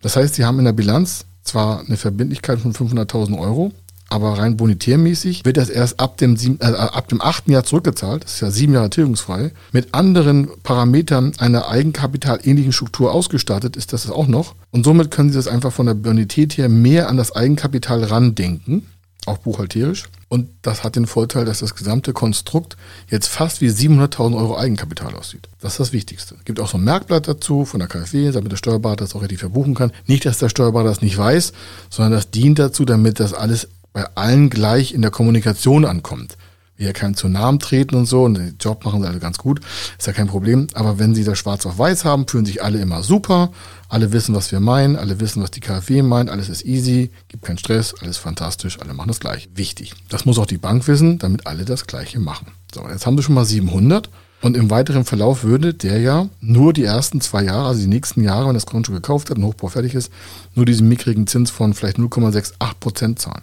Das 0.00 0.16
heißt, 0.16 0.34
Sie 0.34 0.44
haben 0.46 0.58
in 0.58 0.64
der 0.64 0.72
Bilanz 0.72 1.26
zwar 1.42 1.80
eine 1.80 1.98
Verbindlichkeit 1.98 2.60
von 2.60 2.72
500.000 2.72 3.38
Euro, 3.38 3.72
aber 4.14 4.38
rein 4.38 4.56
bonitärmäßig 4.56 5.44
wird 5.44 5.56
das 5.56 5.68
erst 5.68 5.98
ab 5.98 6.18
dem, 6.18 6.36
sieben, 6.36 6.60
äh, 6.60 6.66
ab 6.66 7.08
dem 7.08 7.20
achten 7.20 7.50
Jahr 7.50 7.64
zurückgezahlt. 7.64 8.22
Das 8.22 8.34
ist 8.34 8.40
ja 8.40 8.50
sieben 8.52 8.72
Jahre 8.72 8.88
tilgungsfrei. 8.88 9.50
Mit 9.72 9.92
anderen 9.92 10.48
Parametern 10.62 11.32
einer 11.38 11.68
eigenkapitalähnlichen 11.68 12.72
Struktur 12.72 13.12
ausgestattet 13.12 13.76
ist 13.76 13.92
das 13.92 14.08
auch 14.08 14.28
noch. 14.28 14.54
Und 14.70 14.84
somit 14.84 15.10
können 15.10 15.30
Sie 15.30 15.36
das 15.36 15.48
einfach 15.48 15.72
von 15.72 15.86
der 15.86 15.94
Bonität 15.94 16.56
her 16.56 16.68
mehr 16.68 17.08
an 17.08 17.16
das 17.16 17.34
Eigenkapital 17.34 18.04
randenken 18.04 18.86
auch 19.26 19.38
buchhalterisch. 19.38 20.04
Und 20.28 20.48
das 20.62 20.84
hat 20.84 20.96
den 20.96 21.06
Vorteil, 21.06 21.44
dass 21.44 21.60
das 21.60 21.74
gesamte 21.74 22.12
Konstrukt 22.12 22.76
jetzt 23.08 23.28
fast 23.28 23.60
wie 23.60 23.68
700.000 23.68 24.36
Euro 24.36 24.56
Eigenkapital 24.56 25.14
aussieht. 25.14 25.48
Das 25.60 25.72
ist 25.72 25.80
das 25.80 25.92
Wichtigste. 25.92 26.34
Es 26.34 26.44
gibt 26.44 26.60
auch 26.60 26.68
so 26.68 26.78
ein 26.78 26.84
Merkblatt 26.84 27.28
dazu 27.28 27.64
von 27.64 27.80
der 27.80 27.88
KfW, 27.88 28.32
damit 28.32 28.50
der 28.50 28.56
Steuerberater 28.56 29.04
das 29.04 29.14
auch 29.14 29.22
richtig 29.22 29.38
verbuchen 29.38 29.74
kann. 29.74 29.92
Nicht, 30.06 30.26
dass 30.26 30.38
der 30.38 30.48
Steuerberater 30.48 30.88
das 30.88 31.02
nicht 31.02 31.16
weiß, 31.16 31.52
sondern 31.88 32.12
das 32.12 32.30
dient 32.30 32.58
dazu, 32.58 32.84
damit 32.84 33.20
das 33.20 33.32
alles 33.32 33.68
bei 33.94 34.04
allen 34.14 34.50
gleich 34.50 34.92
in 34.92 35.00
der 35.00 35.10
Kommunikation 35.10 35.86
ankommt 35.86 36.36
wir 36.76 36.92
keinem 36.92 37.14
zu 37.14 37.28
Namen 37.28 37.58
treten 37.60 37.94
und 37.94 38.06
so 38.06 38.24
und 38.24 38.34
den 38.34 38.56
Job 38.58 38.84
machen 38.84 39.00
sie 39.00 39.08
alle 39.08 39.20
ganz 39.20 39.38
gut, 39.38 39.60
ist 39.96 40.06
ja 40.06 40.12
kein 40.12 40.26
Problem. 40.26 40.66
Aber 40.74 40.98
wenn 40.98 41.14
sie 41.14 41.24
das 41.24 41.38
schwarz 41.38 41.66
auf 41.66 41.78
weiß 41.78 42.04
haben, 42.04 42.26
fühlen 42.26 42.44
sich 42.44 42.62
alle 42.62 42.78
immer 42.78 43.02
super, 43.02 43.52
alle 43.88 44.12
wissen, 44.12 44.34
was 44.34 44.50
wir 44.50 44.60
meinen, 44.60 44.96
alle 44.96 45.20
wissen, 45.20 45.42
was 45.42 45.50
die 45.50 45.60
KfW 45.60 46.02
meint, 46.02 46.30
alles 46.30 46.48
ist 46.48 46.64
easy, 46.64 47.10
gibt 47.28 47.44
keinen 47.44 47.58
Stress, 47.58 47.94
alles 48.00 48.16
fantastisch, 48.16 48.80
alle 48.80 48.94
machen 48.94 49.08
das 49.08 49.20
gleich. 49.20 49.48
Wichtig. 49.54 49.94
Das 50.08 50.24
muss 50.24 50.38
auch 50.38 50.46
die 50.46 50.58
Bank 50.58 50.86
wissen, 50.88 51.18
damit 51.18 51.46
alle 51.46 51.64
das 51.64 51.86
Gleiche 51.86 52.18
machen. 52.18 52.48
So, 52.74 52.86
jetzt 52.88 53.06
haben 53.06 53.16
sie 53.16 53.22
schon 53.22 53.36
mal 53.36 53.44
700 53.44 54.10
und 54.40 54.56
im 54.56 54.68
weiteren 54.68 55.04
Verlauf 55.04 55.44
würde 55.44 55.74
der 55.74 56.00
ja 56.00 56.28
nur 56.40 56.72
die 56.72 56.84
ersten 56.84 57.20
zwei 57.20 57.44
Jahre, 57.44 57.68
also 57.68 57.80
die 57.80 57.86
nächsten 57.86 58.22
Jahre, 58.22 58.48
wenn 58.48 58.54
das 58.54 58.66
Grundstück 58.66 58.96
gekauft 58.96 59.30
hat 59.30 59.38
und 59.38 59.44
Hochbau 59.44 59.68
fertig 59.68 59.94
ist, 59.94 60.12
nur 60.54 60.66
diesen 60.66 60.88
mickrigen 60.88 61.28
Zins 61.28 61.50
von 61.52 61.72
vielleicht 61.72 61.98
0,68 61.98 62.52
Prozent 62.80 63.18
zahlen. 63.20 63.42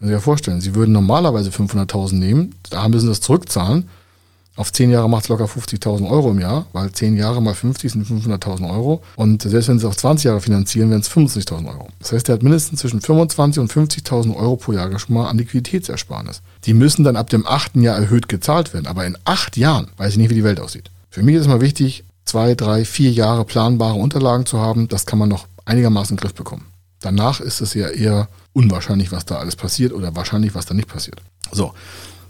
Können 0.00 0.12
Sie 0.12 0.14
sich 0.14 0.24
vorstellen, 0.24 0.60
Sie 0.62 0.74
würden 0.74 0.92
normalerweise 0.92 1.50
500.000 1.50 2.14
nehmen, 2.14 2.54
da 2.70 2.88
müssen 2.88 3.02
Sie 3.02 3.08
das 3.10 3.20
zurückzahlen. 3.20 3.88
Auf 4.56 4.72
10 4.72 4.90
Jahre 4.90 5.08
macht 5.08 5.24
es 5.24 5.28
locker 5.28 5.44
50.000 5.44 6.10
Euro 6.10 6.30
im 6.30 6.40
Jahr, 6.40 6.66
weil 6.72 6.90
10 6.90 7.16
Jahre 7.16 7.40
mal 7.40 7.54
50 7.54 7.92
sind 7.92 8.06
500.000 8.06 8.68
Euro. 8.70 9.02
Und 9.16 9.42
selbst 9.42 9.68
wenn 9.68 9.78
Sie 9.78 9.86
auf 9.86 9.96
20 9.96 10.24
Jahre 10.24 10.40
finanzieren, 10.40 10.90
wären 10.90 11.00
es 11.00 11.10
50.000 11.10 11.68
Euro. 11.68 11.88
Das 11.98 12.12
heißt, 12.12 12.28
der 12.28 12.34
hat 12.34 12.42
mindestens 12.42 12.80
zwischen 12.80 13.00
25 13.00 13.60
und 13.60 13.72
50.000 13.72 14.34
Euro 14.34 14.56
pro 14.56 14.72
Jahr 14.72 14.98
schon 14.98 15.14
mal 15.14 15.28
an 15.28 15.38
Liquiditätsersparnis. 15.38 16.42
Die 16.64 16.74
müssen 16.74 17.04
dann 17.04 17.16
ab 17.16 17.30
dem 17.30 17.46
achten 17.46 17.82
Jahr 17.82 17.96
erhöht 17.96 18.28
gezahlt 18.28 18.74
werden. 18.74 18.86
Aber 18.86 19.06
in 19.06 19.16
acht 19.24 19.56
Jahren 19.56 19.88
weiß 19.98 20.12
ich 20.12 20.18
nicht, 20.18 20.30
wie 20.30 20.34
die 20.34 20.44
Welt 20.44 20.60
aussieht. 20.60 20.90
Für 21.10 21.22
mich 21.22 21.36
ist 21.36 21.42
es 21.42 21.48
mal 21.48 21.60
wichtig, 21.60 22.04
zwei, 22.24 22.54
drei, 22.54 22.84
vier 22.84 23.12
Jahre 23.12 23.44
planbare 23.44 23.94
Unterlagen 23.94 24.46
zu 24.46 24.58
haben. 24.58 24.88
Das 24.88 25.06
kann 25.06 25.18
man 25.18 25.28
noch 25.28 25.46
einigermaßen 25.64 26.14
in 26.14 26.16
den 26.16 26.22
Griff 26.22 26.34
bekommen. 26.34 26.66
Danach 27.00 27.40
ist 27.40 27.60
es 27.60 27.74
ja 27.74 27.88
eher 27.88 28.28
unwahrscheinlich, 28.52 29.12
was 29.12 29.24
da 29.24 29.36
alles 29.36 29.56
passiert 29.56 29.92
oder 29.92 30.14
wahrscheinlich, 30.14 30.54
was 30.54 30.66
da 30.66 30.74
nicht 30.74 30.88
passiert. 30.88 31.22
So, 31.52 31.72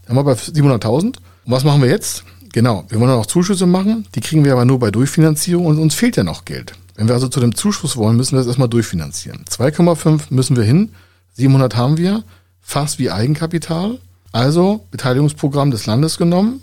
dann 0.06 0.16
haben 0.16 0.26
wir 0.26 0.34
bei 0.34 0.40
700.000. 0.40 1.04
Und 1.04 1.16
was 1.46 1.64
machen 1.64 1.82
wir 1.82 1.88
jetzt? 1.88 2.24
Genau, 2.52 2.84
wir 2.88 2.98
wollen 2.98 3.10
noch 3.10 3.26
Zuschüsse 3.26 3.66
machen. 3.66 4.06
Die 4.14 4.20
kriegen 4.20 4.44
wir 4.44 4.52
aber 4.52 4.64
nur 4.64 4.78
bei 4.78 4.90
Durchfinanzierung 4.90 5.66
und 5.66 5.78
uns 5.78 5.94
fehlt 5.94 6.16
ja 6.16 6.24
noch 6.24 6.44
Geld. 6.44 6.72
Wenn 6.96 7.06
wir 7.06 7.14
also 7.14 7.28
zu 7.28 7.40
dem 7.40 7.54
Zuschuss 7.54 7.96
wollen, 7.96 8.16
müssen 8.16 8.32
wir 8.32 8.38
das 8.38 8.46
erstmal 8.46 8.68
durchfinanzieren. 8.68 9.44
2,5 9.48 10.24
müssen 10.30 10.56
wir 10.56 10.64
hin. 10.64 10.90
700 11.34 11.76
haben 11.76 11.96
wir. 11.96 12.24
Fast 12.60 12.98
wie 12.98 13.10
Eigenkapital. 13.10 13.98
Also 14.32 14.86
Beteiligungsprogramm 14.90 15.70
des 15.70 15.86
Landes 15.86 16.18
genommen. 16.18 16.60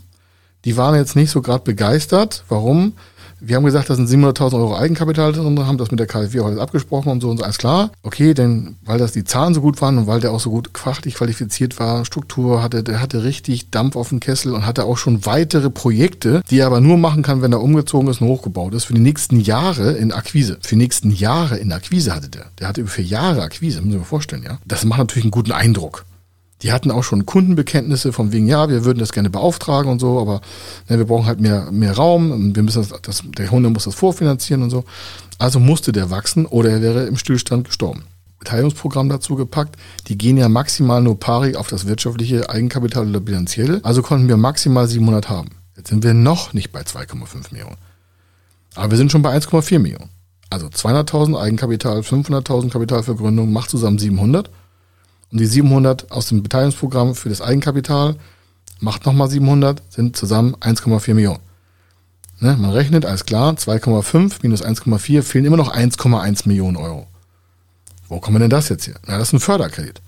Die 0.65 0.77
waren 0.77 0.95
jetzt 0.95 1.15
nicht 1.15 1.31
so 1.31 1.41
gerade 1.41 1.63
begeistert. 1.63 2.43
Warum? 2.49 2.93
Wir 3.39 3.55
haben 3.55 3.65
gesagt, 3.65 3.89
da 3.89 3.95
sind 3.95 4.09
700.000 4.09 4.53
Euro 4.55 4.75
Eigenkapital 4.75 5.31
drin, 5.31 5.59
haben 5.65 5.77
das 5.77 5.91
mit 5.91 5.99
der 5.99 6.07
KfW 6.07 6.39
heute 6.39 6.59
abgesprochen 6.59 7.11
und 7.11 7.21
so 7.21 7.29
und 7.29 7.37
so, 7.37 7.43
alles 7.43 7.57
klar. 7.57 7.91
Okay, 8.01 8.33
denn 8.33 8.77
weil 8.83 8.97
das 8.97 9.11
die 9.11 9.23
Zahlen 9.23 9.53
so 9.53 9.61
gut 9.61 9.79
waren 9.81 9.97
und 9.99 10.07
weil 10.07 10.19
der 10.19 10.31
auch 10.31 10.39
so 10.39 10.49
gut 10.49 10.71
fachlich 10.73 11.15
qualifiziert 11.15 11.79
war, 11.79 12.03
Struktur 12.03 12.63
hatte, 12.63 12.83
der 12.83 12.99
hatte 12.99 13.23
richtig 13.23 13.69
Dampf 13.69 13.95
auf 13.95 14.09
dem 14.09 14.19
Kessel 14.19 14.53
und 14.53 14.65
hatte 14.65 14.85
auch 14.85 14.97
schon 14.97 15.25
weitere 15.25 15.69
Projekte, 15.69 16.41
die 16.49 16.59
er 16.59 16.67
aber 16.67 16.81
nur 16.81 16.97
machen 16.97 17.21
kann, 17.21 17.43
wenn 17.43 17.53
er 17.53 17.61
umgezogen 17.61 18.09
ist 18.09 18.21
und 18.21 18.27
hochgebaut 18.27 18.73
ist, 18.73 18.85
für 18.85 18.93
die 18.93 19.01
nächsten 19.01 19.39
Jahre 19.39 19.91
in 19.93 20.11
Akquise. 20.11 20.57
Für 20.61 20.69
die 20.69 20.81
nächsten 20.81 21.11
Jahre 21.11 21.57
in 21.57 21.71
Akquise 21.71 22.15
hatte 22.15 22.29
der. 22.29 22.47
Der 22.59 22.67
hatte 22.67 22.81
über 22.81 22.89
vier 22.89 23.05
Jahre 23.05 23.43
Akquise, 23.43 23.81
müssen 23.81 23.99
sich 23.99 24.07
vorstellen, 24.07 24.43
ja. 24.43 24.57
Das 24.65 24.83
macht 24.83 24.99
natürlich 24.99 25.25
einen 25.25 25.31
guten 25.31 25.51
Eindruck. 25.51 26.06
Die 26.63 26.71
hatten 26.71 26.89
auch 26.89 27.03
schon 27.03 27.25
Kundenbekenntnisse 27.25 28.11
von 28.11 28.31
wegen, 28.31 28.47
ja, 28.47 28.67
wir 28.69 28.83
würden 28.83 28.99
das 28.99 29.11
gerne 29.11 29.29
beauftragen 29.29 29.91
und 29.91 29.99
so, 29.99 30.19
aber 30.19 30.41
ne, 30.89 30.97
wir 30.97 31.05
brauchen 31.05 31.27
halt 31.27 31.39
mehr, 31.39 31.71
mehr 31.71 31.95
Raum, 31.95 32.55
wir 32.55 32.63
müssen 32.63 32.81
das, 32.81 33.01
das, 33.01 33.23
der 33.37 33.47
Kunde 33.47 33.69
muss 33.69 33.83
das 33.83 33.95
vorfinanzieren 33.95 34.63
und 34.63 34.71
so. 34.71 34.83
Also 35.37 35.59
musste 35.59 35.91
der 35.91 36.09
wachsen 36.09 36.45
oder 36.47 36.71
er 36.71 36.81
wäre 36.81 37.05
im 37.05 37.17
Stillstand 37.17 37.65
gestorben. 37.65 38.03
Beteiligungsprogramm 38.39 39.09
dazu 39.09 39.35
gepackt. 39.35 39.75
Die 40.07 40.17
gehen 40.17 40.37
ja 40.37 40.49
maximal 40.49 41.01
nur 41.01 41.19
pari 41.19 41.55
auf 41.55 41.67
das 41.67 41.87
wirtschaftliche 41.87 42.49
Eigenkapital 42.49 43.07
oder 43.09 43.19
bilanzielle. 43.19 43.81
Also 43.83 44.01
konnten 44.01 44.27
wir 44.27 44.37
maximal 44.37 44.87
700 44.87 45.29
haben. 45.29 45.49
Jetzt 45.75 45.89
sind 45.89 46.03
wir 46.03 46.13
noch 46.13 46.53
nicht 46.53 46.71
bei 46.71 46.81
2,5 46.81 47.51
Millionen. 47.51 47.77
Aber 48.75 48.91
wir 48.91 48.97
sind 48.97 49.11
schon 49.11 49.21
bei 49.21 49.35
1,4 49.35 49.79
Millionen. 49.79 50.09
Also 50.49 50.67
200.000 50.67 51.37
Eigenkapital, 51.37 51.99
500.000 51.99 52.69
Kapitalvergründung 52.69 53.51
macht 53.51 53.69
zusammen 53.69 53.99
700. 53.99 54.49
Und 55.31 55.39
die 55.39 55.45
700 55.45 56.11
aus 56.11 56.27
dem 56.27 56.43
Beteiligungsprogramm 56.43 57.15
für 57.15 57.29
das 57.29 57.41
Eigenkapital 57.41 58.15
macht 58.79 59.05
nochmal 59.05 59.29
700, 59.29 59.81
sind 59.89 60.15
zusammen 60.15 60.55
1,4 60.55 61.13
Millionen. 61.13 61.39
Ne, 62.39 62.55
man 62.55 62.69
rechnet, 62.69 63.05
alles 63.05 63.25
klar, 63.25 63.53
2,5 63.53 64.35
minus 64.43 64.63
1,4 64.63 65.23
fehlen 65.23 65.45
immer 65.45 65.57
noch 65.57 65.73
1,1 65.73 66.47
Millionen 66.47 66.77
Euro. 66.77 67.07
Wo 68.07 68.19
kommen 68.19 68.39
denn 68.39 68.49
das 68.49 68.69
jetzt 68.69 68.85
hier? 68.85 68.95
Na, 69.07 69.17
das 69.17 69.29
ist 69.29 69.33
ein 69.33 69.39
Förderkredit. 69.39 70.01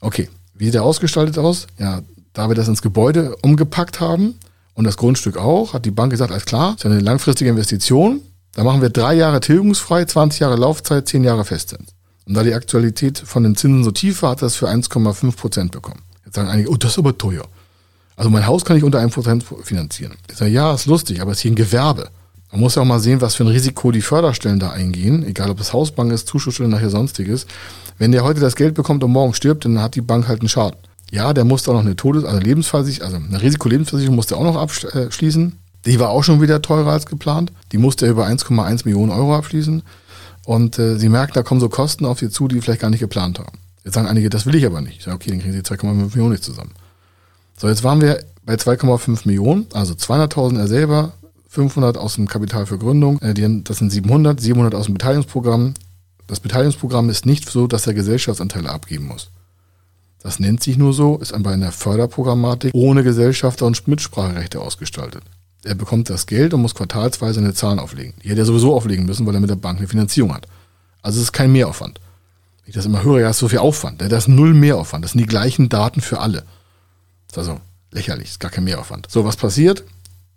Okay, 0.00 0.28
wie 0.54 0.66
sieht 0.66 0.74
der 0.74 0.82
ausgestaltet 0.82 1.38
aus? 1.38 1.66
Ja, 1.78 2.02
da 2.34 2.48
wir 2.48 2.54
das 2.54 2.68
ins 2.68 2.82
Gebäude 2.82 3.34
umgepackt 3.42 4.00
haben 4.00 4.34
und 4.74 4.84
das 4.84 4.98
Grundstück 4.98 5.38
auch, 5.38 5.72
hat 5.72 5.86
die 5.86 5.90
Bank 5.90 6.10
gesagt, 6.10 6.30
alles 6.30 6.44
klar, 6.44 6.72
das 6.72 6.84
ist 6.84 6.90
eine 6.90 7.00
langfristige 7.00 7.50
Investition. 7.50 8.20
Da 8.52 8.62
machen 8.62 8.82
wir 8.82 8.90
drei 8.90 9.14
Jahre 9.14 9.40
tilgungsfrei, 9.40 10.04
20 10.04 10.40
Jahre 10.40 10.56
Laufzeit, 10.56 11.08
10 11.08 11.24
Jahre 11.24 11.44
Festzins. 11.44 11.94
Und 12.26 12.34
da 12.34 12.42
die 12.42 12.54
Aktualität 12.54 13.18
von 13.18 13.42
den 13.42 13.56
Zinsen 13.56 13.84
so 13.84 13.90
tief 13.90 14.22
war, 14.22 14.30
hat 14.30 14.42
er 14.42 14.46
es 14.46 14.56
für 14.56 14.68
1,5 14.68 15.36
Prozent 15.36 15.72
bekommen. 15.72 16.00
Jetzt 16.24 16.36
sagen 16.36 16.48
einige, 16.48 16.70
oh, 16.70 16.76
das 16.76 16.92
ist 16.92 16.98
aber 16.98 17.16
teuer. 17.16 17.44
Also 18.16 18.30
mein 18.30 18.46
Haus 18.46 18.64
kann 18.64 18.76
ich 18.76 18.84
unter 18.84 19.00
1 19.00 19.12
Prozent 19.12 19.44
finanzieren. 19.62 20.14
Ich 20.30 20.36
sage, 20.36 20.50
ja, 20.50 20.72
ist 20.72 20.86
lustig, 20.86 21.20
aber 21.20 21.32
es 21.32 21.38
ist 21.38 21.42
hier 21.42 21.52
ein 21.52 21.56
Gewerbe. 21.56 22.08
Man 22.50 22.60
muss 22.60 22.76
ja 22.76 22.82
auch 22.82 22.86
mal 22.86 23.00
sehen, 23.00 23.20
was 23.20 23.34
für 23.34 23.44
ein 23.44 23.48
Risiko 23.48 23.90
die 23.90 24.00
Förderstellen 24.00 24.60
da 24.60 24.70
eingehen, 24.70 25.26
egal 25.26 25.50
ob 25.50 25.60
es 25.60 25.72
Hausbank 25.72 26.12
ist, 26.12 26.28
Zuschussstelle, 26.28 26.68
nachher 26.68 26.90
sonstiges. 26.90 27.46
Wenn 27.98 28.12
der 28.12 28.22
heute 28.22 28.40
das 28.40 28.54
Geld 28.54 28.74
bekommt 28.74 29.02
und 29.02 29.10
morgen 29.10 29.34
stirbt, 29.34 29.64
dann 29.64 29.80
hat 29.80 29.96
die 29.96 30.00
Bank 30.00 30.28
halt 30.28 30.40
einen 30.40 30.48
Schaden. 30.48 30.78
Ja, 31.10 31.32
der 31.32 31.44
muss 31.44 31.64
da 31.64 31.72
noch 31.72 31.80
eine 31.80 31.96
Todes-, 31.96 32.24
also 32.24 32.38
Lebensversicherung, 32.40 33.12
also 33.12 33.26
eine 33.26 33.42
Risikolebensversicherung 33.42 34.16
musste 34.16 34.36
auch 34.36 34.44
noch 34.44 34.56
abschließen. 34.56 35.58
Die 35.84 36.00
war 36.00 36.10
auch 36.10 36.24
schon 36.24 36.40
wieder 36.40 36.62
teurer 36.62 36.92
als 36.92 37.06
geplant. 37.06 37.52
Die 37.72 37.78
musste 37.78 38.06
er 38.06 38.12
über 38.12 38.26
1,1 38.26 38.82
Millionen 38.84 39.10
Euro 39.10 39.36
abschließen. 39.36 39.82
Und 40.44 40.78
äh, 40.78 40.98
sie 40.98 41.08
merken, 41.08 41.32
da 41.34 41.42
kommen 41.42 41.60
so 41.60 41.68
Kosten 41.68 42.04
auf 42.04 42.18
sie 42.18 42.30
zu, 42.30 42.48
die 42.48 42.60
vielleicht 42.60 42.80
gar 42.80 42.90
nicht 42.90 43.00
geplant 43.00 43.38
haben. 43.38 43.58
Jetzt 43.84 43.94
sagen 43.94 44.08
einige, 44.08 44.30
das 44.30 44.46
will 44.46 44.54
ich 44.54 44.66
aber 44.66 44.80
nicht. 44.80 44.98
Ich 44.98 45.04
sage, 45.04 45.16
okay, 45.16 45.30
dann 45.30 45.40
kriegen 45.40 45.52
sie 45.52 45.60
2,5 45.60 45.84
Millionen 46.10 46.32
nicht 46.32 46.44
zusammen. 46.44 46.72
So, 47.56 47.68
jetzt 47.68 47.84
waren 47.84 48.00
wir 48.00 48.24
bei 48.44 48.54
2,5 48.54 49.26
Millionen, 49.26 49.66
also 49.72 49.94
200.000 49.94 50.58
er 50.58 50.68
selber, 50.68 51.12
500 51.48 51.96
aus 51.96 52.16
dem 52.16 52.26
Kapital 52.26 52.66
für 52.66 52.78
Gründung, 52.78 53.20
äh, 53.20 53.32
die, 53.32 53.62
das 53.62 53.78
sind 53.78 53.90
700, 53.90 54.40
700 54.40 54.74
aus 54.74 54.86
dem 54.86 54.94
Beteiligungsprogramm. 54.94 55.74
Das 56.26 56.40
Beteiligungsprogramm 56.40 57.10
ist 57.10 57.26
nicht 57.26 57.48
so, 57.48 57.66
dass 57.66 57.86
er 57.86 57.94
Gesellschaftsanteile 57.94 58.70
abgeben 58.70 59.06
muss. 59.06 59.30
Das 60.20 60.40
nennt 60.40 60.62
sich 60.62 60.78
nur 60.78 60.94
so, 60.94 61.18
ist 61.18 61.34
aber 61.34 61.52
in 61.52 61.60
der 61.60 61.70
Förderprogrammatik 61.70 62.72
ohne 62.74 63.04
Gesellschafter 63.04 63.66
und 63.66 63.86
Mitspracherechte 63.86 64.60
ausgestaltet. 64.60 65.22
Er 65.64 65.74
bekommt 65.74 66.10
das 66.10 66.26
Geld 66.26 66.54
und 66.54 66.62
muss 66.62 66.74
quartalsweise 66.74 67.40
eine 67.40 67.54
Zahlen 67.54 67.78
auflegen. 67.78 68.14
Die 68.22 68.28
hätte 68.28 68.40
er 68.40 68.46
sowieso 68.46 68.74
auflegen 68.74 69.06
müssen, 69.06 69.26
weil 69.26 69.34
er 69.34 69.40
mit 69.40 69.50
der 69.50 69.56
Bank 69.56 69.78
eine 69.78 69.88
Finanzierung 69.88 70.34
hat. 70.34 70.46
Also 71.02 71.18
es 71.18 71.24
ist 71.24 71.32
kein 71.32 71.52
Mehraufwand. 71.52 72.00
Wenn 72.64 72.70
ich 72.70 72.74
das 72.74 72.86
immer 72.86 73.02
höre, 73.02 73.20
ja, 73.20 73.30
ist 73.30 73.38
so 73.38 73.48
viel 73.48 73.58
Aufwand. 73.58 74.00
Das 74.00 74.24
ist 74.24 74.28
null 74.28 74.54
Mehraufwand. 74.54 75.04
Das 75.04 75.12
sind 75.12 75.20
die 75.20 75.26
gleichen 75.26 75.68
Daten 75.68 76.00
für 76.00 76.20
alle. 76.20 76.44
Das 77.28 77.32
ist 77.32 77.50
also 77.50 77.60
lächerlich, 77.90 78.30
ist 78.30 78.40
gar 78.40 78.50
kein 78.50 78.64
Mehraufwand. 78.64 79.10
So, 79.10 79.24
was 79.24 79.36
passiert? 79.36 79.84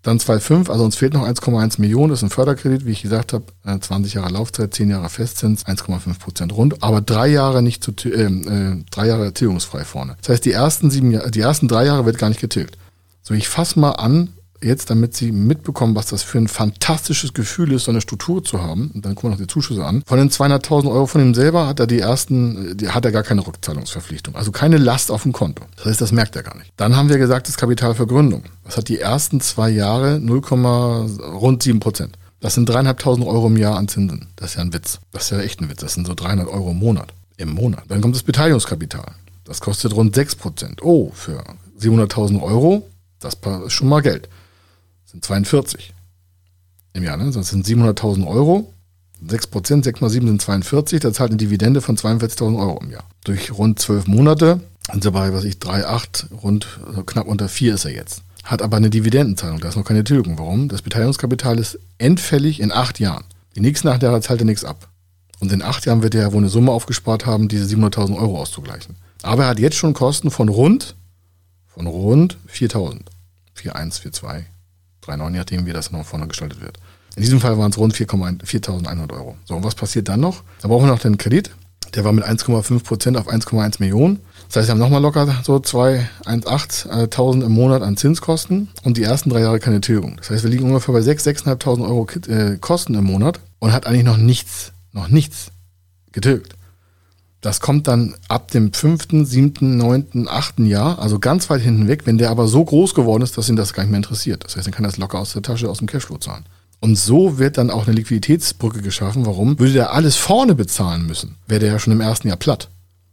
Dann 0.04 0.20
2,5, 0.20 0.70
also 0.70 0.86
uns 0.86 0.96
fehlt 0.96 1.14
noch 1.14 1.28
1,1 1.28 1.82
Millionen, 1.82 2.12
das 2.12 2.20
ist 2.20 2.24
ein 2.24 2.30
Förderkredit, 2.30 2.86
wie 2.86 2.92
ich 2.92 3.02
gesagt 3.02 3.34
habe, 3.34 3.46
20 3.66 4.14
äh, 4.14 4.20
Jahre 4.20 4.32
Laufzeit, 4.32 4.74
10 4.74 4.90
Jahre 4.90 5.10
Festzins, 5.10 5.66
1,5 5.66 6.20
Prozent 6.20 6.54
rund, 6.54 6.82
aber 6.82 7.02
drei 7.02 7.28
Jahre 7.28 7.62
nicht 7.62 7.84
zu, 7.84 7.92
äh, 8.06 8.24
äh, 8.24 8.84
drei 8.90 9.08
Jahre 9.08 9.34
tilgungsfrei 9.34 9.84
vorne. 9.84 10.16
Das 10.22 10.30
heißt, 10.30 10.46
die 10.46 10.54
ersten 10.54 10.92
sieben, 10.92 11.20
die 11.32 11.42
ersten 11.42 11.68
drei 11.68 11.86
Jahre 11.86 12.06
wird 12.06 12.20
gar 12.20 12.30
nicht 12.30 12.40
getilgt. 12.40 12.78
So, 13.22 13.34
ich 13.34 13.50
fasse 13.50 13.80
mal 13.80 13.92
an, 13.92 14.30
jetzt, 14.62 14.90
damit 14.90 15.16
Sie 15.16 15.32
mitbekommen, 15.32 15.96
was 15.96 16.08
das 16.08 16.24
für 16.24 16.38
ein 16.38 16.48
fantastisches 16.48 17.34
Gefühl 17.34 17.72
ist, 17.72 17.86
so 17.86 17.92
eine 17.92 18.02
Struktur 18.02 18.44
zu 18.44 18.62
haben, 18.62 18.92
und 18.94 19.06
dann 19.06 19.16
gucken 19.16 19.30
wir 19.30 19.36
noch 19.36 19.42
die 19.42 19.48
Zuschüsse 19.48 19.86
an. 19.86 20.04
Von 20.06 20.18
den 20.18 20.30
200.000 20.30 20.90
Euro 20.92 21.06
von 21.06 21.22
ihm 21.22 21.34
selber 21.34 21.68
hat 21.68 21.80
er 21.80 21.88
die 21.88 22.00
ersten, 22.00 22.78
die, 22.78 22.90
hat 22.90 23.06
er 23.06 23.12
gar 23.12 23.24
keine 23.24 23.46
Rückzahlungsverpflichtung. 23.46 24.36
Also 24.36 24.52
keine 24.52 24.78
Last 24.78 25.12
auf 25.12 25.24
dem 25.24 25.34
Konto. 25.34 25.64
Das 25.76 25.86
heißt, 25.86 26.02
das 26.02 26.12
merkt 26.12 26.36
er 26.36 26.44
gar 26.44 26.58
nicht. 26.58 26.72
Dann 26.78 26.96
haben 26.96 27.10
wir 27.10 27.18
gesagt, 27.18 27.48
das 27.48 27.58
Kapital 27.58 27.96
für 27.96 28.08
Gründung. 28.08 28.44
Das 28.64 28.78
hat 28.78 28.90
die 28.90 29.00
ersten 29.00 29.42
zwei 29.42 29.70
Jahre 29.70 30.20
0, 30.20 30.40
rund 30.40 31.64
7 31.64 31.80
Prozent. 31.80 32.18
Das 32.40 32.54
sind 32.54 32.70
dreieinhalbtausend 32.70 33.26
Euro 33.26 33.48
im 33.48 33.58
Jahr 33.58 33.78
an 33.78 33.88
Zinsen. 33.88 34.28
Das 34.36 34.52
ist 34.52 34.56
ja 34.58 34.62
ein 34.62 34.74
Witz. 34.74 35.00
Das 35.12 35.24
ist 35.24 35.30
ja 35.32 35.40
echt 35.40 35.60
ein 35.60 35.70
Witz. 35.70 35.80
Das 35.80 35.94
sind 35.94 36.06
so 36.06 36.14
300 36.14 36.48
Euro 36.48 36.72
im 36.72 36.78
Monat. 36.78 37.14
im 37.38 37.50
Monat. 37.50 37.84
Dann 37.88 38.02
kommt 38.02 38.16
das 38.16 38.24
Beteiligungskapital. 38.24 39.12
Das 39.44 39.62
kostet 39.62 39.96
rund 39.96 40.16
6%. 40.16 40.82
Oh, 40.82 41.12
für 41.14 41.44
700.000 41.80 42.42
Euro, 42.42 42.88
das 43.20 43.38
ist 43.66 43.74
schon 43.74 43.88
mal 43.88 44.02
Geld. 44.02 44.28
Sind 45.18 45.26
42 45.26 45.94
im 46.94 47.04
Jahr. 47.04 47.18
Ne? 47.18 47.32
Das 47.32 47.48
sind 47.48 47.66
700.000 47.66 48.28
Euro. 48.28 48.72
6%, 49.26 49.84
6 49.84 50.00
mal 50.00 50.10
7 50.12 50.28
sind 50.28 50.42
42. 50.44 51.00
Das 51.00 51.14
zahlt 51.14 51.32
eine 51.32 51.38
Dividende 51.38 51.82
von 51.82 51.98
42.000 51.98 52.60
Euro 52.60 52.80
im 52.84 52.92
Jahr. 52.92 53.04
Durch 53.24 53.52
rund 53.52 53.80
12 53.80 54.06
Monate 54.06 54.62
sind 54.92 55.02
sie 55.02 55.12
bei, 55.12 55.34
was 55.34 55.44
ich, 55.44 55.56
3,8, 55.56 56.36
rund 56.44 56.68
also 56.86 57.02
knapp 57.02 57.26
unter 57.26 57.50
4 57.50 57.74
ist 57.74 57.86
er 57.86 57.94
jetzt. 57.94 58.22
Hat 58.44 58.62
aber 58.62 58.78
eine 58.78 58.92
Dividendenzahlung, 58.92 59.60
da 59.60 59.70
ist 59.70 59.76
noch 59.76 59.86
keine 59.86 60.04
Tilgung. 60.04 60.38
Warum? 60.38 60.70
Das 60.70 60.84
Beteiligungskapital 60.84 61.58
ist 61.58 61.80
endfällig 61.98 62.60
in 62.60 62.72
acht 62.72 63.00
Jahren. 63.00 63.24
Die 63.56 63.62
nächsten 63.62 63.88
acht 63.88 64.04
Jahre 64.04 64.22
zahlt 64.22 64.42
er 64.42 64.46
nichts 64.46 64.64
ab. 64.64 64.88
Und 65.40 65.52
in 65.52 65.64
acht 65.64 65.88
Jahren 65.88 66.04
wird 66.04 66.14
er 66.14 66.22
ja 66.22 66.32
wohl 66.32 66.42
eine 66.42 66.50
Summe 66.50 66.72
aufgespart 66.72 67.26
haben, 67.26 67.48
diese 67.48 67.66
700.000 67.76 68.16
Euro 68.18 68.40
auszugleichen. 68.40 68.98
Aber 69.24 69.46
er 69.46 69.50
hat 69.50 69.60
jetzt 69.60 69.78
schon 69.78 69.96
Kosten 69.96 70.30
von 70.30 70.48
rund, 70.48 70.96
von 71.66 71.88
rund 71.88 72.38
4.000. 72.54 73.00
4,1, 73.58 74.02
4,2, 74.04 74.44
3,9, 75.08 75.32
je 75.32 75.38
nachdem, 75.38 75.66
wie 75.66 75.74
das 75.74 75.92
noch 75.92 76.06
vorne 76.06 76.28
gestaltet 76.28 76.62
wird. 76.62 76.78
In 77.16 77.24
diesem 77.24 77.40
Fall 77.40 77.58
waren 77.58 77.72
es 77.72 77.78
rund 77.78 77.96
4.100 77.96 79.12
Euro. 79.12 79.38
So, 79.46 79.56
und 79.56 79.64
was 79.64 79.76
passiert 79.76 80.08
dann 80.08 80.20
noch? 80.20 80.44
Da 80.62 80.68
brauchen 80.68 80.86
wir 80.86 80.92
noch 80.92 81.00
den 81.00 81.18
Kredit. 81.18 81.52
Der 81.96 82.04
war 82.04 82.12
mit 82.12 82.26
1,5 82.26 82.84
Prozent 82.84 83.18
auf 83.18 83.28
1,1 83.28 83.78
Millionen. 83.80 84.20
Das 84.48 84.58
heißt, 84.58 84.68
wir 84.68 84.74
haben 84.74 84.80
nochmal 84.80 85.02
locker 85.02 85.28
so 85.44 85.56
2.18000 85.56 87.46
im 87.46 87.52
Monat 87.52 87.82
an 87.82 87.98
Zinskosten 87.98 88.70
und 88.84 88.98
die 88.98 89.04
ersten 89.04 89.30
drei 89.30 89.42
Jahre 89.42 89.60
keine 89.60 89.82
Tilgung. 89.82 90.18
Das 90.18 90.30
heißt, 90.30 90.44
wir 90.44 90.50
liegen 90.52 90.66
ungefähr 90.66 90.94
bei 90.94 91.00
6.000, 91.00 91.58
6.500 91.58 91.82
Euro 91.82 92.08
äh, 92.28 92.58
Kosten 92.58 92.94
im 92.94 93.06
Monat 93.06 93.40
und 93.60 93.74
hat 93.74 93.88
eigentlich 93.88 94.04
noch 94.04 94.18
nichts, 94.18 94.74
noch 94.92 95.08
nichts 95.08 95.52
getilgt. 96.12 96.57
Das 97.42 97.60
kommt 97.60 97.88
dann 97.88 98.16
ab 98.28 98.52
dem 98.52 98.74
fünften, 98.74 99.26
siebten, 99.26 99.78
neunten, 99.78 100.28
achten 100.28 100.66
Jahr, 100.66 101.00
also 101.00 101.20
ganz 101.20 101.50
weit 101.50 101.62
hinten 101.62 101.88
weg, 101.88 102.02
wenn 102.06 102.18
der 102.18 102.32
aber 102.32 102.48
so 102.48 102.64
groß 102.66 102.96
geworden 102.96 103.22
ist, 103.22 103.38
dass 103.38 103.50
ihn 103.50 103.56
das 103.56 103.74
gar 103.74 103.84
nicht 103.84 103.92
mehr 103.92 104.00
interessiert. 104.00 104.44
Das 104.44 104.56
heißt, 104.56 104.66
dann 104.66 104.74
kann 104.74 104.86
es 104.86 104.98
locker 104.98 105.20
aus 105.20 105.34
der 105.34 105.44
Tasche, 105.44 105.70
aus 105.70 105.78
dem 105.78 105.88
Cashflow 105.88 106.18
zahlen. 106.18 106.46
Und 106.80 106.96
so 106.98 107.38
wird 107.38 107.58
dann 107.58 107.70
auch 107.70 107.88
eine 107.88 107.96
Liquiditätsbrücke 107.96 108.82
geschaffen. 108.82 109.26
Warum? 109.26 109.58
Würde 109.60 109.74
der 109.74 109.94
alles 109.94 110.16
vorne 110.16 110.56
bezahlen 110.56 111.06
müssen, 111.06 111.36
wäre 111.48 111.60
der 111.60 111.74
ja 111.74 111.80
schon 111.80 111.94
im 111.94 112.02
ersten 112.02 112.28
Jahr 112.28 112.38
platt. 112.38 112.70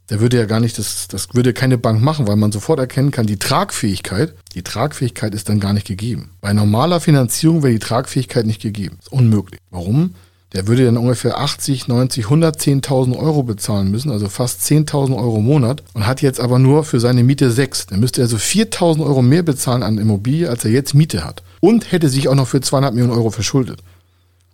Der 0.09 0.19
würde 0.19 0.37
ja 0.37 0.45
gar 0.45 0.59
nicht, 0.59 0.77
das, 0.77 1.07
das 1.07 1.33
würde 1.33 1.51
keine 1.51 1.79
Bank 1.79 1.99
machen, 1.99 2.27
weil 2.27 2.35
man 2.35 2.51
sofort 2.51 2.79
erkennen 2.79 3.09
kann, 3.09 3.25
die 3.25 3.39
Tragfähigkeit, 3.39 4.35
die 4.53 4.61
Tragfähigkeit 4.61 5.33
ist 5.33 5.49
dann 5.49 5.59
gar 5.59 5.73
nicht 5.73 5.87
gegeben. 5.87 6.29
Bei 6.41 6.53
normaler 6.53 6.99
Finanzierung 6.99 7.63
wäre 7.63 7.73
die 7.73 7.79
Tragfähigkeit 7.79 8.45
nicht 8.45 8.61
gegeben. 8.61 8.97
Ist 9.01 9.11
unmöglich. 9.11 9.59
Warum? 9.71 10.13
Der 10.55 10.67
würde 10.67 10.85
dann 10.85 10.95
ungefähr 10.95 11.37
80, 11.37 11.89
90, 11.89 12.27
110.000 12.27 13.17
Euro 13.17 13.43
bezahlen 13.43 13.91
müssen, 13.91 14.09
also 14.09 14.29
fast 14.29 14.61
10.000 14.61 15.17
Euro 15.17 15.37
im 15.39 15.43
Monat 15.43 15.83
und 15.93 16.07
hat 16.07 16.21
jetzt 16.21 16.39
aber 16.39 16.59
nur 16.59 16.85
für 16.85 17.01
seine 17.01 17.23
Miete 17.23 17.51
6. 17.51 17.87
Dann 17.87 17.99
müsste 17.99 18.21
er 18.21 18.27
so 18.27 18.37
4.000 18.37 19.05
Euro 19.05 19.21
mehr 19.21 19.43
bezahlen 19.43 19.83
an 19.83 19.97
Immobilie, 19.97 20.49
als 20.49 20.63
er 20.63 20.71
jetzt 20.71 20.93
Miete 20.93 21.25
hat. 21.25 21.43
Und 21.59 21.91
hätte 21.91 22.07
sich 22.07 22.29
auch 22.29 22.35
noch 22.35 22.47
für 22.47 22.61
200 22.61 22.93
Millionen 22.93 23.17
Euro 23.17 23.31
verschuldet. 23.31 23.83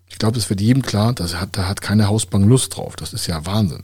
Ich 0.10 0.17
glaube, 0.17 0.39
es 0.39 0.50
wird 0.50 0.60
jedem 0.60 0.81
klar, 0.81 1.13
dass 1.13 1.39
hat, 1.39 1.50
da 1.51 1.67
hat 1.67 1.81
keine 1.81 2.08
Hausbank 2.08 2.48
Lust 2.48 2.75
drauf. 2.75 2.96
Das 2.96 3.13
ist 3.13 3.27
ja 3.27 3.46
Wahnsinn. 3.46 3.84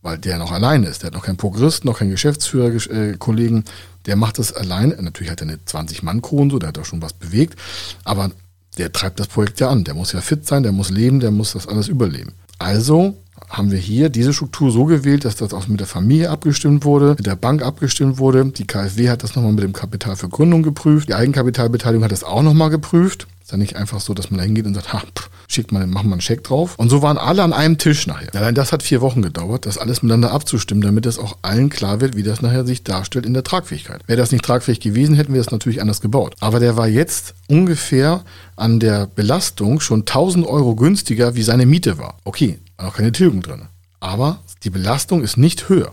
Weil 0.00 0.16
der 0.16 0.38
noch 0.38 0.50
alleine 0.50 0.86
ist. 0.86 1.02
Der 1.02 1.08
hat 1.08 1.14
noch 1.14 1.24
keinen 1.24 1.36
Prokurist, 1.36 1.84
noch 1.84 1.98
keinen 1.98 2.10
Geschäftsführer-Kollegen. 2.10 3.58
Äh, 3.58 3.70
der 4.06 4.16
macht 4.16 4.38
das 4.38 4.54
alleine. 4.54 4.96
Natürlich 5.02 5.30
hat 5.30 5.42
er 5.42 5.48
eine 5.48 5.58
20-Mann-Crew 5.58 6.40
und 6.40 6.50
so, 6.50 6.58
der 6.58 6.70
hat 6.70 6.78
auch 6.78 6.84
schon 6.86 7.02
was 7.02 7.12
bewegt. 7.12 7.58
Aber 8.04 8.30
der 8.78 8.92
treibt 8.92 9.20
das 9.20 9.28
Projekt 9.28 9.60
ja 9.60 9.68
an. 9.68 9.84
Der 9.84 9.94
muss 9.94 10.12
ja 10.12 10.20
fit 10.20 10.46
sein, 10.46 10.62
der 10.62 10.72
muss 10.72 10.90
leben, 10.90 11.20
der 11.20 11.30
muss 11.30 11.52
das 11.52 11.66
alles 11.68 11.88
überleben. 11.88 12.32
Also 12.58 13.16
haben 13.48 13.70
wir 13.70 13.78
hier 13.78 14.08
diese 14.08 14.32
Struktur 14.32 14.70
so 14.70 14.84
gewählt, 14.84 15.24
dass 15.24 15.36
das 15.36 15.52
auch 15.52 15.68
mit 15.68 15.80
der 15.80 15.86
Familie 15.86 16.30
abgestimmt 16.30 16.84
wurde, 16.84 17.14
mit 17.16 17.26
der 17.26 17.36
Bank 17.36 17.62
abgestimmt 17.62 18.18
wurde. 18.18 18.46
Die 18.46 18.66
KfW 18.66 19.08
hat 19.08 19.22
das 19.22 19.36
nochmal 19.36 19.52
mit 19.52 19.64
dem 19.64 19.72
Kapital 19.72 20.16
für 20.16 20.28
Gründung 20.28 20.62
geprüft. 20.62 21.08
Die 21.08 21.14
Eigenkapitalbeteiligung 21.14 22.04
hat 22.04 22.12
das 22.12 22.24
auch 22.24 22.42
nochmal 22.42 22.70
geprüft. 22.70 23.26
Ist 23.44 23.52
ja 23.52 23.58
nicht 23.58 23.76
einfach 23.76 24.00
so, 24.00 24.14
dass 24.14 24.30
man 24.30 24.38
da 24.38 24.44
hingeht 24.44 24.64
und 24.64 24.72
sagt, 24.72 24.94
ha, 24.94 25.00
pff, 25.00 25.28
schickt 25.48 25.70
mal, 25.70 25.86
machen 25.86 26.08
wir 26.08 26.14
einen 26.14 26.22
Scheck 26.22 26.44
drauf. 26.44 26.78
Und 26.78 26.88
so 26.88 27.02
waren 27.02 27.18
alle 27.18 27.42
an 27.42 27.52
einem 27.52 27.76
Tisch 27.76 28.06
nachher. 28.06 28.34
Allein 28.34 28.54
das 28.54 28.72
hat 28.72 28.82
vier 28.82 29.02
Wochen 29.02 29.20
gedauert, 29.20 29.66
das 29.66 29.76
alles 29.76 30.02
miteinander 30.02 30.32
abzustimmen, 30.32 30.82
damit 30.82 31.04
es 31.04 31.18
auch 31.18 31.36
allen 31.42 31.68
klar 31.68 32.00
wird, 32.00 32.16
wie 32.16 32.22
das 32.22 32.40
nachher 32.40 32.64
sich 32.64 32.84
darstellt 32.84 33.26
in 33.26 33.34
der 33.34 33.44
Tragfähigkeit. 33.44 34.00
Wäre 34.06 34.16
das 34.16 34.32
nicht 34.32 34.46
tragfähig 34.46 34.80
gewesen, 34.80 35.14
hätten 35.14 35.34
wir 35.34 35.42
es 35.42 35.50
natürlich 35.50 35.82
anders 35.82 36.00
gebaut. 36.00 36.34
Aber 36.40 36.58
der 36.58 36.78
war 36.78 36.88
jetzt 36.88 37.34
ungefähr 37.46 38.24
an 38.56 38.80
der 38.80 39.08
Belastung 39.08 39.78
schon 39.80 40.00
1000 40.00 40.46
Euro 40.46 40.74
günstiger, 40.74 41.34
wie 41.34 41.42
seine 41.42 41.66
Miete 41.66 41.98
war. 41.98 42.16
Okay, 42.24 42.58
war 42.78 42.88
auch 42.88 42.96
keine 42.96 43.12
Tilgung 43.12 43.42
drin. 43.42 43.64
Aber 44.00 44.38
die 44.62 44.70
Belastung 44.70 45.22
ist 45.22 45.36
nicht 45.36 45.68
höher. 45.68 45.92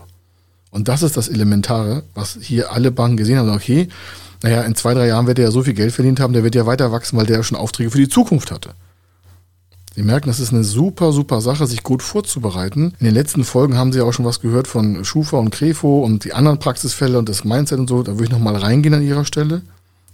Und 0.70 0.88
das 0.88 1.02
ist 1.02 1.18
das 1.18 1.28
Elementare, 1.28 2.02
was 2.14 2.38
hier 2.40 2.72
alle 2.72 2.90
Banken 2.92 3.18
gesehen 3.18 3.36
haben. 3.36 3.50
Okay, 3.50 3.88
naja, 4.42 4.62
in 4.62 4.74
zwei, 4.74 4.94
drei 4.94 5.06
Jahren 5.06 5.26
wird 5.26 5.38
er 5.38 5.46
ja 5.46 5.50
so 5.50 5.62
viel 5.62 5.74
Geld 5.74 5.92
verdient 5.92 6.20
haben, 6.20 6.32
der 6.32 6.44
wird 6.44 6.54
ja 6.54 6.66
weiter 6.66 6.92
wachsen, 6.92 7.16
weil 7.16 7.26
der 7.26 7.38
ja 7.38 7.42
schon 7.42 7.58
Aufträge 7.58 7.90
für 7.90 7.98
die 7.98 8.08
Zukunft 8.08 8.50
hatte. 8.50 8.70
Sie 9.94 10.02
merken, 10.02 10.28
das 10.28 10.40
ist 10.40 10.52
eine 10.52 10.64
super, 10.64 11.12
super 11.12 11.42
Sache, 11.42 11.66
sich 11.66 11.82
gut 11.82 12.02
vorzubereiten. 12.02 12.94
In 12.98 13.04
den 13.04 13.14
letzten 13.14 13.44
Folgen 13.44 13.76
haben 13.76 13.92
Sie 13.92 14.00
auch 14.00 14.12
schon 14.12 14.24
was 14.24 14.40
gehört 14.40 14.66
von 14.66 15.04
Schufa 15.04 15.36
und 15.36 15.50
Krefo 15.50 16.02
und 16.02 16.24
die 16.24 16.32
anderen 16.32 16.58
Praxisfälle 16.58 17.18
und 17.18 17.28
das 17.28 17.44
Mindset 17.44 17.78
und 17.78 17.88
so. 17.88 18.02
Da 18.02 18.12
würde 18.12 18.24
ich 18.24 18.30
nochmal 18.30 18.56
reingehen 18.56 18.94
an 18.94 19.02
Ihrer 19.02 19.26
Stelle. 19.26 19.60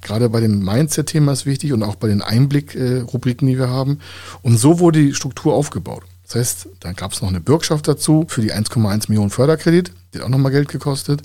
Gerade 0.00 0.28
bei 0.30 0.40
dem 0.40 0.64
Mindset-Thema 0.64 1.32
ist 1.32 1.46
wichtig 1.46 1.72
und 1.72 1.84
auch 1.84 1.94
bei 1.94 2.08
den 2.08 2.22
Einblick-Rubriken, 2.22 3.46
die 3.46 3.58
wir 3.58 3.68
haben. 3.68 4.00
Und 4.42 4.58
so 4.58 4.80
wurde 4.80 5.00
die 5.00 5.14
Struktur 5.14 5.54
aufgebaut. 5.54 6.02
Das 6.26 6.34
heißt, 6.34 6.68
dann 6.80 6.94
gab 6.94 7.12
es 7.12 7.22
noch 7.22 7.28
eine 7.28 7.40
Bürgschaft 7.40 7.86
dazu 7.86 8.26
für 8.28 8.42
die 8.42 8.52
1,1 8.52 9.04
Millionen 9.08 9.30
Förderkredit. 9.30 9.92
Die 10.12 10.18
hat 10.18 10.24
auch 10.24 10.28
nochmal 10.28 10.52
Geld 10.52 10.68
gekostet. 10.68 11.22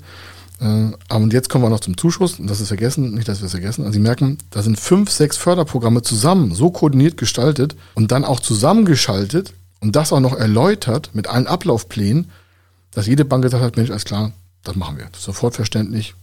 Äh, 0.60 1.14
und 1.14 1.32
jetzt 1.32 1.48
kommen 1.48 1.64
wir 1.64 1.70
noch 1.70 1.80
zum 1.80 1.96
Zuschuss. 1.96 2.38
Und 2.38 2.48
das 2.48 2.60
ist 2.60 2.68
vergessen, 2.68 3.14
nicht, 3.14 3.28
dass 3.28 3.40
wir 3.40 3.46
es 3.46 3.52
vergessen. 3.52 3.82
Also 3.82 3.94
Sie 3.94 4.00
merken, 4.00 4.38
da 4.50 4.62
sind 4.62 4.78
fünf, 4.78 5.10
sechs 5.10 5.36
Förderprogramme 5.36 6.02
zusammen, 6.02 6.54
so 6.54 6.70
koordiniert 6.70 7.16
gestaltet 7.16 7.76
und 7.94 8.12
dann 8.12 8.24
auch 8.24 8.40
zusammengeschaltet 8.40 9.54
und 9.80 9.96
das 9.96 10.12
auch 10.12 10.20
noch 10.20 10.34
erläutert 10.34 11.10
mit 11.12 11.26
allen 11.26 11.46
Ablaufplänen, 11.46 12.30
dass 12.92 13.06
jede 13.06 13.24
Bank 13.24 13.42
gesagt 13.42 13.62
hat, 13.62 13.76
Mensch, 13.76 13.90
alles 13.90 14.04
klar, 14.04 14.32
das 14.62 14.76
machen 14.76 14.96
wir. 14.98 15.08
Sofort 15.16 15.54
verständlich, 15.54 16.14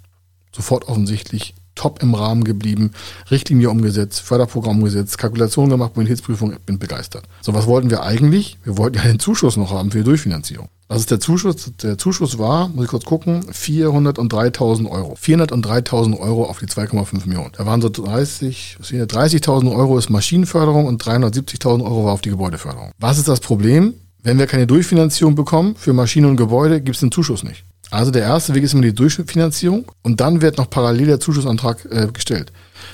sofort 0.52 0.88
offensichtlich, 0.88 1.54
top 1.82 2.04
im 2.04 2.14
Rahmen 2.14 2.44
geblieben, 2.44 2.92
Richtlinie 3.32 3.72
umgesetzt, 3.72 4.22
Förderprogramm 4.22 4.78
umgesetzt, 4.78 5.18
Kalkulation 5.18 5.70
gemacht, 5.70 5.96
Bonitätsprüfung, 5.96 6.54
bin 6.64 6.78
begeistert. 6.78 7.24
So, 7.42 7.56
was 7.56 7.66
wollten 7.66 7.90
wir 7.90 8.04
eigentlich? 8.04 8.60
Wir 8.64 8.78
wollten 8.78 8.98
ja 8.98 9.04
den 9.04 9.18
Zuschuss 9.18 9.58
noch 9.58 9.72
haben 9.72 9.90
für 9.90 9.98
die 9.98 10.04
Durchfinanzierung. 10.04 10.68
Was 10.90 11.00
ist 11.00 11.10
der 11.10 11.20
Zuschuss? 11.20 11.72
Der 11.82 11.98
Zuschuss 11.98 12.38
war, 12.38 12.68
muss 12.68 12.86
ich 12.86 12.92
kurz 12.92 13.06
gucken, 13.06 13.46
403.000 13.46 14.92
Euro. 14.92 15.18
403.000 15.20 16.20
Euro 16.20 16.46
auf 16.46 16.60
die 16.60 16.68
2,5 16.68 17.28
Millionen. 17.28 17.52
Da 17.58 17.66
waren 17.66 17.82
so 17.82 17.90
30, 17.90 18.78
30.000 18.84 19.76
Euro 19.76 19.98
ist 19.98 20.12
Maschinenförderung 20.12 20.86
und 20.86 21.04
370.000 21.04 21.84
Euro 21.84 22.06
war 22.06 22.14
auf 22.14 22.22
die 22.22 22.30
Gebäudeförderung. 22.30 22.92
Was 23.00 23.18
ist 23.18 23.28
das 23.28 23.40
Problem? 23.40 23.96
Wenn 24.22 24.38
wir 24.38 24.46
keine 24.46 24.68
Durchfinanzierung 24.68 25.34
bekommen 25.34 25.76
für 25.76 25.94
Maschinen 25.94 26.28
und 26.28 26.38
Gebäude, 26.38 26.80
gibt 26.80 26.96
es 26.96 27.00
den 27.00 27.12
Zuschuss 27.12 27.44
nicht. 27.44 27.64
Also 27.92 28.10
der 28.10 28.24
erste 28.24 28.56
Weg 28.56 28.64
ist 28.64 28.74
immer 28.74 28.82
die 28.82 28.96
Durchfinanzierung 28.96 29.86
und 30.02 30.22
dann 30.22 30.42
wird 30.42 30.58
noch 30.58 30.70
parallel 30.70 31.08
der 31.08 31.20
Zuschussantrag 31.20 31.86
äh, 31.92 32.08
gestellt. 32.12 32.52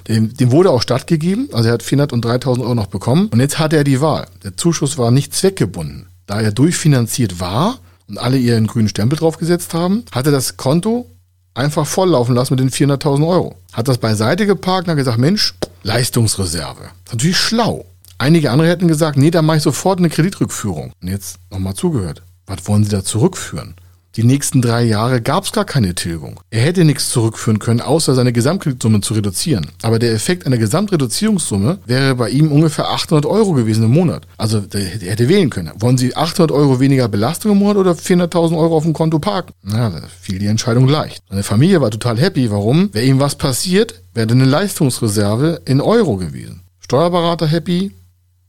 Dem, 0.07 0.35
dem 0.35 0.51
wurde 0.51 0.71
auch 0.71 0.81
stattgegeben, 0.81 1.49
also 1.53 1.69
er 1.69 1.73
hat 1.73 1.83
403.000 1.83 2.61
Euro 2.61 2.75
noch 2.75 2.87
bekommen 2.87 3.27
und 3.27 3.39
jetzt 3.39 3.59
hat 3.59 3.73
er 3.73 3.83
die 3.83 4.01
Wahl. 4.01 4.27
Der 4.43 4.57
Zuschuss 4.57 4.97
war 4.97 5.11
nicht 5.11 5.33
zweckgebunden. 5.33 6.07
Da 6.25 6.41
er 6.41 6.51
durchfinanziert 6.51 7.39
war, 7.39 7.79
und 8.07 8.17
alle 8.17 8.37
ihren 8.37 8.67
grünen 8.67 8.89
Stempel 8.89 9.19
draufgesetzt 9.19 9.73
haben, 9.73 10.03
hat 10.11 10.25
er 10.25 10.31
das 10.31 10.57
Konto 10.57 11.09
einfach 11.53 11.85
volllaufen 11.85 12.35
lassen 12.35 12.53
mit 12.53 12.59
den 12.59 12.69
400.000 12.69 13.27
Euro. 13.27 13.55
Hat 13.73 13.87
das 13.87 13.97
beiseite 13.97 14.45
geparkt 14.45 14.87
und 14.87 14.91
hat 14.91 14.97
gesagt, 14.97 15.17
Mensch, 15.17 15.55
Leistungsreserve. 15.83 16.81
Das 16.81 16.89
ist 16.89 17.13
natürlich 17.13 17.37
schlau. 17.37 17.85
Einige 18.17 18.51
andere 18.51 18.69
hätten 18.69 18.87
gesagt, 18.87 19.17
nee, 19.17 19.31
da 19.31 19.41
mache 19.41 19.57
ich 19.57 19.63
sofort 19.63 19.99
eine 19.99 20.09
Kreditrückführung. 20.09 20.93
Und 21.01 21.07
jetzt 21.07 21.37
nochmal 21.51 21.75
zugehört. 21.75 22.23
Was 22.45 22.67
wollen 22.67 22.83
Sie 22.83 22.89
da 22.89 23.03
zurückführen? 23.03 23.75
Die 24.17 24.23
nächsten 24.23 24.63
drei 24.63 24.83
Jahre 24.83 25.21
gab 25.21 25.43
es 25.43 25.51
gar 25.51 25.63
keine 25.63 25.93
Tilgung. 25.93 26.39
Er 26.49 26.61
hätte 26.61 26.83
nichts 26.83 27.11
zurückführen 27.11 27.59
können, 27.59 27.81
außer 27.81 28.15
seine 28.15 28.33
Gesamtkreditsumme 28.33 29.01
zu 29.01 29.13
reduzieren. 29.13 29.67
Aber 29.83 29.99
der 29.99 30.11
Effekt 30.11 30.47
einer 30.47 30.57
Gesamtreduzierungssumme 30.57 31.77
wäre 31.85 32.15
bei 32.15 32.31
ihm 32.31 32.51
ungefähr 32.51 32.89
800 32.89 33.27
Euro 33.27 33.53
gewesen 33.53 33.83
im 33.83 33.91
Monat. 33.91 34.25
Also 34.39 34.59
der 34.59 34.81
hätte 34.81 35.29
wählen 35.29 35.51
können. 35.51 35.71
Wollen 35.77 35.99
Sie 35.99 36.15
800 36.15 36.51
Euro 36.51 36.79
weniger 36.79 37.07
Belastung 37.07 37.51
im 37.51 37.59
Monat 37.59 37.77
oder 37.77 37.91
400.000 37.91 38.57
Euro 38.57 38.77
auf 38.77 38.83
dem 38.83 38.93
Konto 38.93 39.19
parken? 39.19 39.53
Na, 39.61 39.91
da 39.91 40.01
fiel 40.19 40.39
die 40.39 40.47
Entscheidung 40.47 40.87
leicht. 40.87 41.21
Seine 41.29 41.43
Familie 41.43 41.79
war 41.79 41.91
total 41.91 42.17
happy. 42.17 42.49
Warum? 42.49 42.91
Wäre 42.93 43.05
ihm 43.05 43.19
was 43.19 43.35
passiert, 43.35 44.01
wäre 44.15 44.31
eine 44.31 44.45
Leistungsreserve 44.45 45.61
in 45.65 45.79
Euro 45.79 46.17
gewesen. 46.17 46.61
Steuerberater 46.79 47.45
happy, 47.45 47.91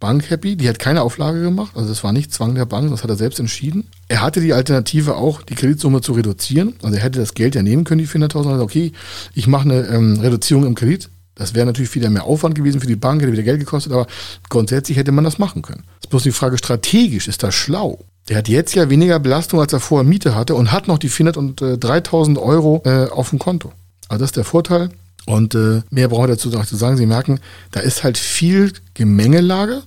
Bank 0.00 0.30
happy. 0.30 0.56
Die 0.56 0.68
hat 0.68 0.78
keine 0.78 1.02
Auflage 1.02 1.42
gemacht. 1.42 1.72
Also 1.74 1.88
das 1.88 2.04
war 2.04 2.12
nicht 2.12 2.32
Zwang 2.32 2.54
der 2.54 2.66
Bank, 2.66 2.90
das 2.90 3.02
hat 3.02 3.11
er 3.11 3.16
selbst 3.16 3.40
entschieden. 3.40 3.88
Er 4.08 4.22
hatte 4.22 4.40
die 4.40 4.52
Alternative 4.52 5.16
auch, 5.16 5.42
die 5.42 5.54
Kreditsumme 5.54 6.00
zu 6.00 6.12
reduzieren. 6.12 6.74
Also 6.82 6.96
er 6.96 7.02
hätte 7.02 7.18
das 7.18 7.34
Geld 7.34 7.54
ja 7.54 7.62
nehmen 7.62 7.84
können, 7.84 8.00
die 8.00 8.08
400.000. 8.08 8.50
Also 8.50 8.62
okay, 8.62 8.92
ich 9.34 9.46
mache 9.46 9.64
eine 9.64 9.87
ähm, 9.88 10.20
Reduzierung 10.20 10.66
im 10.66 10.74
Kredit. 10.74 11.11
Das 11.34 11.54
wäre 11.54 11.66
natürlich 11.66 11.94
wieder 11.94 12.11
mehr 12.11 12.24
Aufwand 12.24 12.56
gewesen 12.56 12.80
für 12.80 12.87
die 12.88 12.96
Bank, 12.96 13.22
hätte 13.22 13.32
wieder 13.32 13.44
Geld 13.44 13.61
gekostet, 13.61 13.92
aber 13.92 14.08
grundsätzlich 14.48 14.98
hätte 14.98 15.12
man 15.12 15.22
das 15.22 15.38
machen 15.38 15.62
können. 15.62 15.84
Es 15.98 16.06
ist 16.06 16.11
bloß 16.11 16.22
die 16.24 16.32
Frage, 16.32 16.58
strategisch 16.58 17.28
ist 17.28 17.44
das 17.44 17.54
schlau? 17.54 18.00
Der 18.28 18.38
hat 18.38 18.48
jetzt 18.48 18.74
ja 18.74 18.90
weniger 18.90 19.20
Belastung, 19.20 19.61
als 19.61 19.72
er 19.72 19.80
vorher 19.80 20.06
Miete 20.06 20.34
hatte 20.34 20.54
und 20.56 20.72
hat 20.72 20.88
noch 20.88 20.98
die 20.98 21.08
400 21.08 21.37
und 21.37 21.62
äh, 21.62 21.78
3000 21.78 22.38
Euro 22.38 22.82
äh, 22.84 23.06
auf 23.06 23.30
dem 23.30 23.38
Konto. 23.38 23.72
Also 24.08 24.22
das 24.22 24.30
ist 24.30 24.37
der 24.37 24.44
Vorteil. 24.44 24.90
Und 25.28 25.54
äh, 25.54 25.82
mehr 25.90 26.08
brauche 26.08 26.24
ich 26.24 26.30
dazu 26.30 26.48
noch 26.48 26.64
zu 26.64 26.76
sagen. 26.76 26.96
Sie 26.96 27.04
merken, 27.04 27.38
da 27.70 27.80
ist 27.80 28.02
halt 28.02 28.16
viel 28.16 28.72
Gemengelage. 28.94 29.82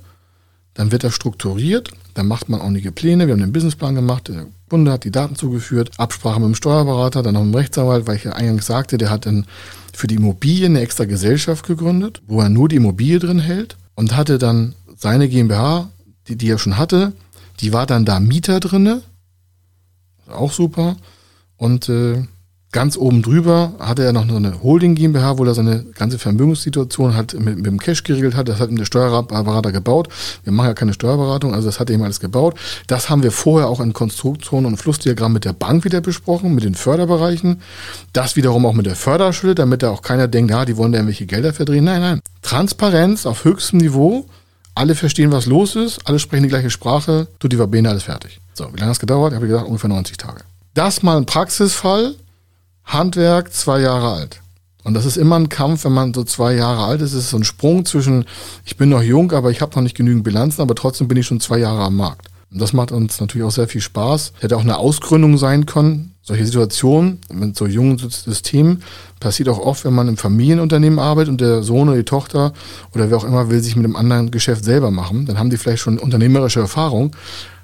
Dann 0.75 0.91
wird 0.91 1.03
er 1.03 1.09
strukturiert. 1.09 1.89
Dann 2.13 2.27
macht 2.27 2.47
man 2.47 2.61
ordentliche 2.61 2.91
Pläne. 2.91 3.25
Wir 3.25 3.33
haben 3.33 3.41
den 3.41 3.51
Businessplan 3.51 3.95
gemacht. 3.95 4.27
Der 4.27 4.45
Kunde 4.69 4.91
hat 4.91 5.03
die 5.03 5.09
Daten 5.09 5.35
zugeführt. 5.35 5.89
Absprache 5.97 6.39
mit 6.39 6.49
dem 6.49 6.55
Steuerberater, 6.55 7.23
dann 7.23 7.33
noch 7.33 7.43
mit 7.43 7.55
dem 7.55 7.57
Rechtsanwalt, 7.57 8.05
weil 8.05 8.17
ich 8.17 8.23
ja 8.25 8.33
eingangs 8.33 8.67
sagte, 8.67 8.99
der 8.99 9.09
hat 9.09 9.25
dann 9.25 9.47
für 9.93 10.05
die 10.05 10.15
Immobilie 10.15 10.67
eine 10.67 10.79
extra 10.79 11.05
Gesellschaft 11.05 11.65
gegründet, 11.65 12.21
wo 12.27 12.39
er 12.39 12.49
nur 12.49 12.69
die 12.69 12.75
Immobilie 12.75 13.17
drin 13.17 13.39
hält 13.39 13.77
und 13.95 14.15
hatte 14.15 14.37
dann 14.37 14.75
seine 14.95 15.27
GmbH, 15.27 15.89
die, 16.27 16.35
die 16.35 16.49
er 16.49 16.59
schon 16.59 16.77
hatte, 16.77 17.13
die 17.61 17.73
war 17.73 17.87
dann 17.87 18.05
da 18.05 18.19
Mieter 18.19 18.59
drinne. 18.59 19.01
Auch 20.27 20.51
super. 20.51 20.97
Und 21.57 21.89
äh, 21.89 22.27
Ganz 22.73 22.95
oben 22.95 23.21
drüber 23.21 23.73
hatte 23.79 24.05
er 24.05 24.13
noch 24.13 24.25
eine 24.25 24.63
Holding 24.63 24.95
GmbH, 24.95 25.37
wo 25.37 25.43
er 25.43 25.53
seine 25.53 25.83
ganze 25.95 26.17
Vermögenssituation 26.17 27.15
halt 27.15 27.33
mit, 27.37 27.57
mit 27.57 27.65
dem 27.65 27.79
Cash 27.79 28.03
geregelt 28.03 28.33
hat. 28.33 28.47
Das 28.47 28.61
hat 28.61 28.69
ihm 28.69 28.77
der 28.77 28.85
Steuerberater 28.85 29.73
gebaut. 29.73 30.07
Wir 30.45 30.53
machen 30.53 30.67
ja 30.67 30.73
keine 30.73 30.93
Steuerberatung, 30.93 31.53
also 31.53 31.67
das 31.67 31.81
hat 31.81 31.89
er 31.89 31.95
ihm 31.95 32.03
alles 32.03 32.21
gebaut. 32.21 32.55
Das 32.87 33.09
haben 33.09 33.23
wir 33.23 33.33
vorher 33.33 33.67
auch 33.67 33.81
in 33.81 33.91
Konstruktion 33.91 34.65
und 34.65 34.77
Flussdiagramm 34.77 35.33
mit 35.33 35.43
der 35.43 35.51
Bank 35.51 35.83
wieder 35.83 35.99
besprochen, 35.99 36.55
mit 36.55 36.63
den 36.63 36.75
Förderbereichen. 36.75 37.61
Das 38.13 38.37
wiederum 38.37 38.65
auch 38.65 38.73
mit 38.73 38.85
der 38.85 38.95
Förderschule, 38.95 39.53
damit 39.53 39.83
da 39.83 39.89
auch 39.89 40.01
keiner 40.01 40.29
denkt, 40.29 40.51
ja, 40.51 40.63
die 40.63 40.77
wollen 40.77 40.93
da 40.93 40.99
irgendwelche 40.99 41.25
Gelder 41.25 41.51
verdrehen. 41.51 41.83
Nein, 41.83 41.99
nein. 41.99 42.21
Transparenz 42.41 43.25
auf 43.25 43.43
höchstem 43.43 43.79
Niveau. 43.79 44.27
Alle 44.75 44.95
verstehen, 44.95 45.33
was 45.33 45.45
los 45.45 45.75
ist. 45.75 46.07
Alle 46.07 46.19
sprechen 46.19 46.43
die 46.43 46.49
gleiche 46.49 46.69
Sprache. 46.69 47.27
Du, 47.39 47.49
die 47.49 47.57
Verbene, 47.57 47.89
alles 47.89 48.03
fertig. 48.03 48.39
So, 48.53 48.67
wie 48.71 48.77
lange 48.77 48.91
hat 48.91 48.95
es 48.95 48.99
gedauert? 48.99 49.33
Ich 49.33 49.35
habe 49.35 49.47
gesagt, 49.47 49.67
ungefähr 49.67 49.89
90 49.89 50.15
Tage. 50.15 50.43
Das 50.73 51.03
mal 51.03 51.17
ein 51.17 51.25
Praxisfall 51.25 52.15
Handwerk 52.85 53.53
zwei 53.53 53.79
Jahre 53.81 54.13
alt. 54.13 54.41
Und 54.83 54.95
das 54.95 55.05
ist 55.05 55.17
immer 55.17 55.37
ein 55.37 55.49
Kampf, 55.49 55.85
wenn 55.85 55.93
man 55.93 56.13
so 56.13 56.23
zwei 56.23 56.55
Jahre 56.55 56.83
alt 56.85 57.01
ist. 57.01 57.13
Es 57.13 57.25
ist 57.25 57.29
so 57.29 57.37
ein 57.37 57.43
Sprung 57.43 57.85
zwischen, 57.85 58.25
ich 58.65 58.77
bin 58.77 58.89
noch 58.89 59.03
jung, 59.03 59.31
aber 59.31 59.51
ich 59.51 59.61
habe 59.61 59.75
noch 59.75 59.83
nicht 59.83 59.95
genügend 59.95 60.23
Bilanzen, 60.23 60.61
aber 60.61 60.75
trotzdem 60.75 61.07
bin 61.07 61.17
ich 61.17 61.27
schon 61.27 61.39
zwei 61.39 61.59
Jahre 61.59 61.83
am 61.83 61.97
Markt. 61.97 62.27
Und 62.51 62.59
das 62.59 62.73
macht 62.73 62.91
uns 62.91 63.19
natürlich 63.19 63.47
auch 63.47 63.51
sehr 63.51 63.67
viel 63.67 63.81
Spaß. 63.81 64.33
Hätte 64.39 64.57
auch 64.57 64.61
eine 64.61 64.77
Ausgründung 64.77 65.37
sein 65.37 65.65
können. 65.65 66.15
Solche 66.23 66.45
Situationen 66.45 67.19
mit 67.31 67.55
so 67.55 67.65
jungen 67.65 67.97
Systemen 67.97 68.83
passiert 69.19 69.49
auch 69.49 69.57
oft, 69.57 69.85
wenn 69.85 69.93
man 69.93 70.07
im 70.07 70.17
Familienunternehmen 70.17 70.99
arbeitet 70.99 71.29
und 71.29 71.41
der 71.41 71.63
Sohn 71.63 71.87
oder 71.87 71.97
die 71.97 72.03
Tochter 72.03 72.53
oder 72.93 73.09
wer 73.09 73.17
auch 73.17 73.23
immer 73.23 73.49
will 73.49 73.61
sich 73.61 73.75
mit 73.75 73.85
einem 73.85 73.95
anderen 73.95 74.31
Geschäft 74.31 74.63
selber 74.63 74.91
machen. 74.91 75.25
Dann 75.25 75.39
haben 75.39 75.49
die 75.49 75.57
vielleicht 75.57 75.81
schon 75.81 75.97
unternehmerische 75.97 76.59
Erfahrung, 76.59 77.15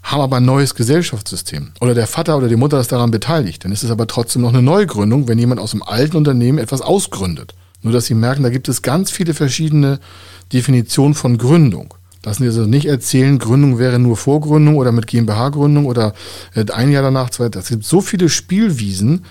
haben 0.07 0.21
aber 0.21 0.37
ein 0.37 0.45
neues 0.45 0.73
Gesellschaftssystem. 0.73 1.71
Oder 1.81 1.93
der 1.93 2.07
Vater 2.07 2.37
oder 2.37 2.47
die 2.47 2.55
Mutter 2.55 2.79
ist 2.79 2.91
daran 2.91 3.11
beteiligt. 3.11 3.65
Dann 3.65 3.73
ist 3.73 3.83
es 3.83 3.91
aber 3.91 4.07
trotzdem 4.07 4.41
noch 4.41 4.49
eine 4.49 4.61
Neugründung, 4.61 5.27
wenn 5.27 5.37
jemand 5.37 5.59
aus 5.59 5.71
dem 5.71 5.83
alten 5.83 6.15
Unternehmen 6.15 6.59
etwas 6.59 6.81
ausgründet. 6.81 7.53
Nur 7.81 7.91
dass 7.91 8.05
Sie 8.05 8.13
merken, 8.15 8.43
da 8.43 8.49
gibt 8.49 8.69
es 8.69 8.81
ganz 8.81 9.11
viele 9.11 9.33
verschiedene 9.33 9.99
Definitionen 10.53 11.13
von 11.13 11.37
Gründung. 11.37 11.93
Lassen 12.23 12.43
Sie 12.43 12.47
also 12.47 12.65
nicht 12.65 12.87
erzählen, 12.87 13.37
Gründung 13.37 13.79
wäre 13.79 13.99
nur 13.99 14.17
Vorgründung 14.17 14.77
oder 14.77 14.91
mit 14.91 15.07
GmbH-Gründung 15.07 15.85
oder 15.85 16.13
äh, 16.55 16.65
ein 16.71 16.89
Jahr 16.89 17.03
danach, 17.03 17.29
zwei. 17.29 17.49
Es 17.53 17.67
gibt 17.67 17.83
so 17.83 18.01
viele 18.01 18.29
Spielwiesen, 18.29 19.25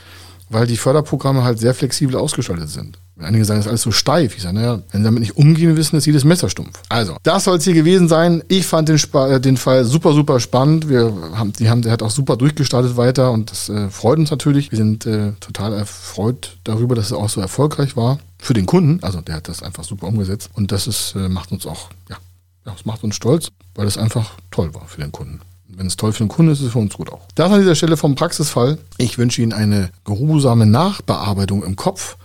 weil 0.51 0.67
die 0.67 0.77
Förderprogramme 0.77 1.43
halt 1.43 1.59
sehr 1.59 1.75
flexibel 1.75 2.17
ausgestaltet 2.17 2.69
sind. 2.69 2.99
Einige 3.19 3.47
sagen, 3.47 3.61
das 3.61 3.67
ist 3.67 3.71
alles 3.71 3.83
so 3.83 3.93
steif. 3.93 4.37
Ich 4.37 4.43
sage, 4.43 4.57
naja, 4.57 4.83
wenn 4.91 5.01
sie 5.01 5.05
damit 5.05 5.21
nicht 5.21 5.37
umgehen 5.39 5.75
wissen, 5.77 5.97
ist 5.97 6.05
jedes 6.05 6.25
Messer 6.25 6.51
stumpf. 6.51 6.83
Also, 6.91 7.17
das 7.23 7.45
soll 7.45 7.57
es 7.57 7.65
hier 7.65 7.73
gewesen 7.73 8.09
sein. 8.09 8.45
Ich 8.49 8.67
fand 8.67 8.91
den, 8.91 9.01
äh, 9.15 9.41
den 9.41 9.57
Fall 9.57 9.85
super, 9.85 10.13
super 10.13 10.39
spannend. 10.39 10.91
Wir 10.91 11.13
haben, 11.35 11.55
die 11.55 11.71
haben, 11.71 11.81
der 11.81 11.93
hat 11.93 12.03
auch 12.03 12.11
super 12.11 12.37
durchgestartet 12.37 12.99
weiter 12.99 13.33
und 13.33 13.51
das 13.51 13.71
äh, 13.71 13.89
freut 13.89 14.19
uns 14.19 14.31
natürlich. 14.31 14.71
Wir 14.71 14.77
sind 14.77 15.07
äh, 15.07 15.33
total 15.41 15.73
erfreut 15.73 16.59
darüber, 16.65 16.95
dass 16.95 17.07
es 17.07 17.13
auch 17.15 17.31
so 17.31 17.41
erfolgreich 17.41 17.97
war 17.97 18.19
für 18.39 18.53
den 18.53 18.67
Kunden. 18.67 19.03
Also, 19.03 19.23
der 19.23 19.37
hat 19.37 19.49
das 19.49 19.63
einfach 19.63 19.85
super 19.85 20.09
umgesetzt 20.09 20.51
und 20.53 20.71
das 20.71 20.87
ist, 20.87 21.15
äh, 21.17 21.31
macht 21.31 21.53
uns 21.53 21.65
auch, 21.67 21.89
ja, 22.11 22.17
das 22.65 22.85
macht 22.85 23.03
uns 23.03 23.17
stolz, 23.17 23.49
weil 23.75 23.87
es 23.87 23.97
einfach 23.97 24.33
toll 24.51 24.75
war 24.75 24.87
für 24.89 25.01
den 25.01 25.13
Kunden. 25.13 25.41
Wenn 25.69 25.87
es 25.87 25.97
toll 25.97 26.13
für 26.13 26.25
den 26.25 26.29
Kunden 26.29 26.53
ist, 26.53 26.61
ist 26.61 26.67
es 26.67 26.73
für 26.73 26.79
uns 26.79 26.95
gut 26.95 27.11
auch. 27.11 27.23
Das 27.35 27.51
an 27.51 27.61
dieser 27.61 27.75
Stelle 27.75 27.97
vom 27.97 28.15
Praxisfall. 28.15 28.79
Ich 28.99 29.19
wünsche 29.19 29.41
Ihnen 29.41 29.53
eine 29.53 29.91
geruhsame 30.05 30.67
Nachbearbeitung 30.67 31.65
im 31.65 31.77
Kopf 31.77 32.17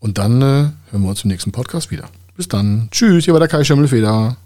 und 0.00 0.18
dann 0.18 0.40
äh, 0.42 0.44
hören 0.90 1.02
wir 1.02 1.08
uns 1.08 1.24
im 1.24 1.30
nächsten 1.30 1.52
Podcast 1.52 1.90
wieder. 1.90 2.08
Bis 2.36 2.48
dann. 2.48 2.88
Tschüss, 2.90 3.24
hier 3.24 3.34
war 3.34 3.40
der 3.40 3.48
Kai 3.48 3.64
Schimmelfeder. 3.64 4.36